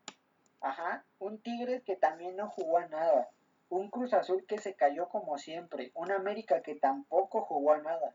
[0.62, 1.04] Ajá.
[1.18, 3.28] Un Tigres que también no jugó a nada.
[3.68, 5.92] Un Cruz Azul que se cayó como siempre.
[5.92, 8.14] Un América que tampoco jugó a nada.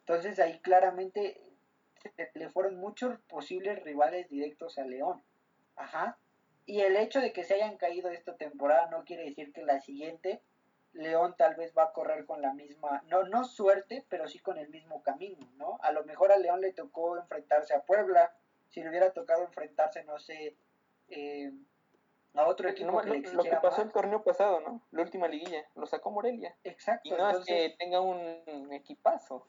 [0.00, 1.40] Entonces ahí claramente
[2.34, 5.22] le fueron muchos posibles rivales directos a León.
[5.76, 6.18] Ajá.
[6.68, 9.80] Y el hecho de que se hayan caído esta temporada no quiere decir que la
[9.80, 10.42] siguiente
[10.92, 14.58] León tal vez va a correr con la misma, no, no suerte, pero sí con
[14.58, 15.78] el mismo camino, ¿no?
[15.80, 18.34] A lo mejor a León le tocó enfrentarse a Puebla,
[18.68, 20.56] si le hubiera tocado enfrentarse, no sé,
[21.08, 21.52] eh,
[22.34, 23.86] a otro equipo no, que lo, le lo que pasó más.
[23.86, 24.82] el torneo pasado, ¿no?
[24.90, 26.54] La última liguilla, lo sacó Morelia.
[26.64, 27.08] Exacto.
[27.08, 27.56] Y no entonces...
[27.56, 29.48] es que tenga un equipazo.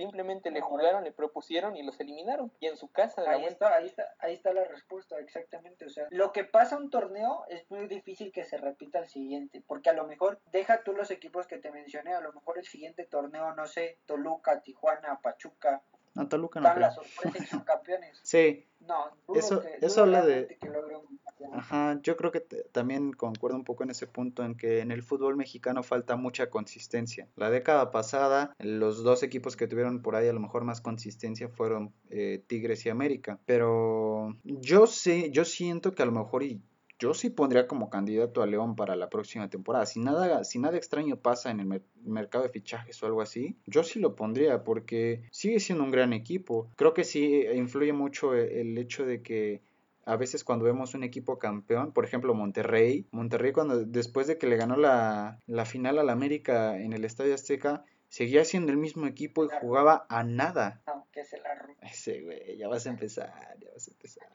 [0.00, 2.52] Simplemente le jugaron, le propusieron y los eliminaron.
[2.60, 3.22] Y en su casa.
[3.28, 5.86] ahí, está, ahí, está, ahí está la respuesta, exactamente.
[5.86, 9.62] O sea, lo que pasa un torneo es muy difícil que se repita el siguiente.
[9.66, 12.66] Porque a lo mejor, deja tú los equipos que te mencioné, a lo mejor el
[12.66, 15.82] siguiente torneo, no sé, Toluca, Tijuana, Pachuca.
[16.14, 16.68] No, Toluca no.
[16.68, 18.20] Dan la sorpresa y son campeones.
[18.22, 18.66] Sí.
[18.80, 20.58] No, eso, que, eso habla de.
[20.60, 21.20] Que un
[21.52, 22.40] Ajá, yo creo que
[22.72, 26.50] también concuerdo un poco en ese punto en que en el fútbol mexicano falta mucha
[26.50, 27.28] consistencia.
[27.36, 31.48] La década pasada, los dos equipos que tuvieron por ahí a lo mejor más consistencia
[31.48, 33.38] fueron eh, Tigres y América.
[33.46, 36.60] Pero yo sé, yo siento que a lo mejor y
[37.00, 39.86] yo sí pondría como candidato a León para la próxima temporada.
[39.86, 43.56] Si nada, si nada extraño pasa en el mer mercado de fichajes o algo así,
[43.66, 46.70] yo sí lo pondría porque sigue siendo un gran equipo.
[46.76, 49.62] Creo que sí influye mucho el, el hecho de que
[50.04, 54.46] a veces cuando vemos un equipo campeón, por ejemplo Monterrey, Monterrey cuando después de que
[54.46, 59.06] le ganó la, la final al América en el Estadio Azteca, seguía siendo el mismo
[59.06, 60.82] equipo y jugaba a nada.
[60.86, 61.50] No, que se la
[61.82, 64.28] Ese güey, ya vas a empezar, ya vas a empezar.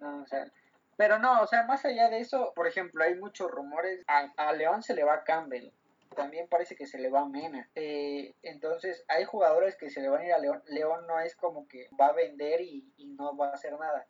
[0.00, 0.50] No, o sea,
[0.96, 4.52] pero no, o sea, más allá de eso, por ejemplo, hay muchos rumores, a, a
[4.52, 5.70] León se le va Campbell,
[6.16, 7.70] también parece que se le va Mena.
[7.76, 10.62] Eh, entonces, hay jugadores que se le van a ir a León.
[10.66, 14.06] León no es como que va a vender y, y no va a hacer nada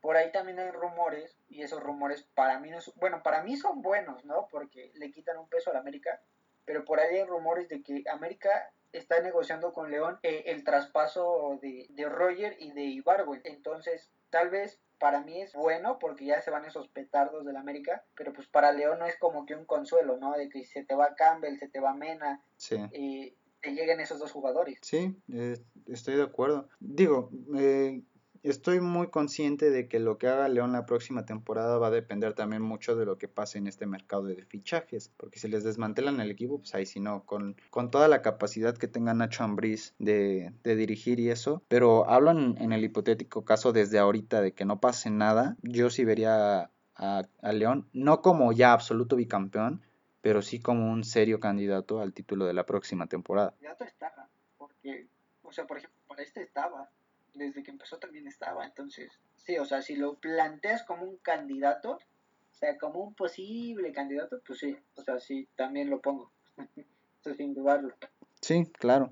[0.00, 3.56] por ahí también hay rumores, y esos rumores para mí no son, bueno, para mí
[3.56, 4.48] son buenos, ¿no?
[4.50, 6.20] Porque le quitan un peso a la América,
[6.64, 8.50] pero por ahí hay rumores de que América
[8.92, 13.42] está negociando con León eh, el traspaso de, de Roger y de Ibargüen.
[13.44, 18.04] Entonces, tal vez para mí es bueno porque ya se van esos petardos del América,
[18.14, 20.32] pero pues para León no es como que un consuelo, ¿no?
[20.32, 22.76] De que se te va Campbell, se te va Mena, sí.
[22.92, 24.78] eh, te lleguen esos dos jugadores.
[24.82, 26.68] Sí, eh, estoy de acuerdo.
[26.80, 28.02] Digo, eh,
[28.42, 32.34] estoy muy consciente de que lo que haga León la próxima temporada va a depender
[32.34, 36.20] también mucho de lo que pase en este mercado de fichajes, porque si les desmantelan
[36.20, 39.94] el equipo, pues ahí sí no, con, con toda la capacidad que tenga Nacho Ambriz
[39.98, 44.64] de, de dirigir y eso, pero hablo en, el hipotético caso desde ahorita de que
[44.64, 49.82] no pase nada, yo sí vería a, a León, no como ya absoluto bicampeón,
[50.20, 53.54] pero sí como un serio candidato al título de la próxima temporada.
[53.80, 55.06] Está, porque,
[55.42, 56.90] o sea, por ejemplo, para este estaba,
[57.38, 58.66] desde que empezó también estaba.
[58.66, 63.92] Entonces, sí, o sea, si lo planteas como un candidato, o sea, como un posible
[63.92, 66.32] candidato, pues sí, o sea, sí, también lo pongo.
[67.20, 67.94] Eso sin dudarlo.
[68.40, 69.10] Sí, claro.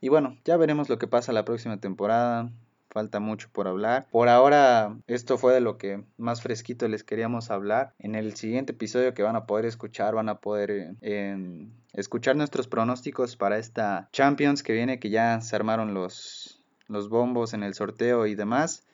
[0.00, 2.50] Y bueno, ya veremos lo que pasa la próxima temporada.
[2.90, 4.06] Falta mucho por hablar.
[4.12, 7.92] Por ahora, esto fue de lo que más fresquito les queríamos hablar.
[7.98, 12.68] En el siguiente episodio que van a poder escuchar, van a poder eh, escuchar nuestros
[12.68, 16.53] pronósticos para esta Champions que viene, que ya se armaron los,
[16.88, 18.86] los bombos en el sorteo y demás.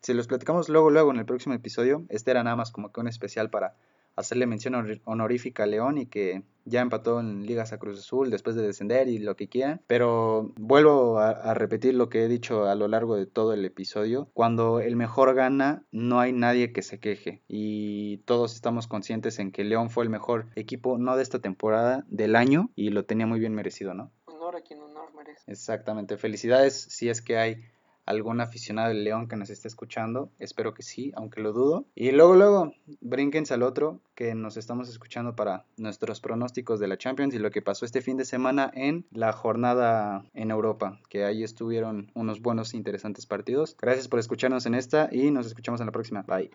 [0.00, 2.04] Se los, platicamos luego, luego en el próximo episodio.
[2.10, 3.74] Este era nada más como que un especial para
[4.18, 8.56] hacerle mención honorífica a León y que ya empató en Ligas a Cruz Azul después
[8.56, 9.80] de descender y lo que quieran.
[9.86, 14.28] Pero vuelvo a, repetir lo que he dicho a lo largo de todo el episodio.
[14.34, 17.42] Cuando el mejor gana, no hay nadie que se queje.
[17.48, 22.04] Y todos estamos conscientes en que León fue el mejor equipo, no de esta temporada,
[22.08, 24.10] del año, y lo tenía muy bien merecido, ¿no?
[24.26, 24.80] Honor a quien
[25.18, 25.50] merece.
[25.50, 26.16] Exactamente.
[26.16, 27.64] Felicidades si es que hay
[28.08, 30.30] algún aficionado del León que nos esté escuchando.
[30.38, 31.84] Espero que sí, aunque lo dudo.
[31.94, 36.96] Y luego, luego, brínquense al otro que nos estamos escuchando para nuestros pronósticos de la
[36.96, 41.24] Champions y lo que pasó este fin de semana en la jornada en Europa, que
[41.24, 43.76] ahí estuvieron unos buenos, interesantes partidos.
[43.78, 46.22] Gracias por escucharnos en esta y nos escuchamos en la próxima.
[46.22, 46.50] Bye.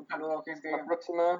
[0.00, 0.70] Hasta luego, gente.
[0.70, 1.36] la próxima.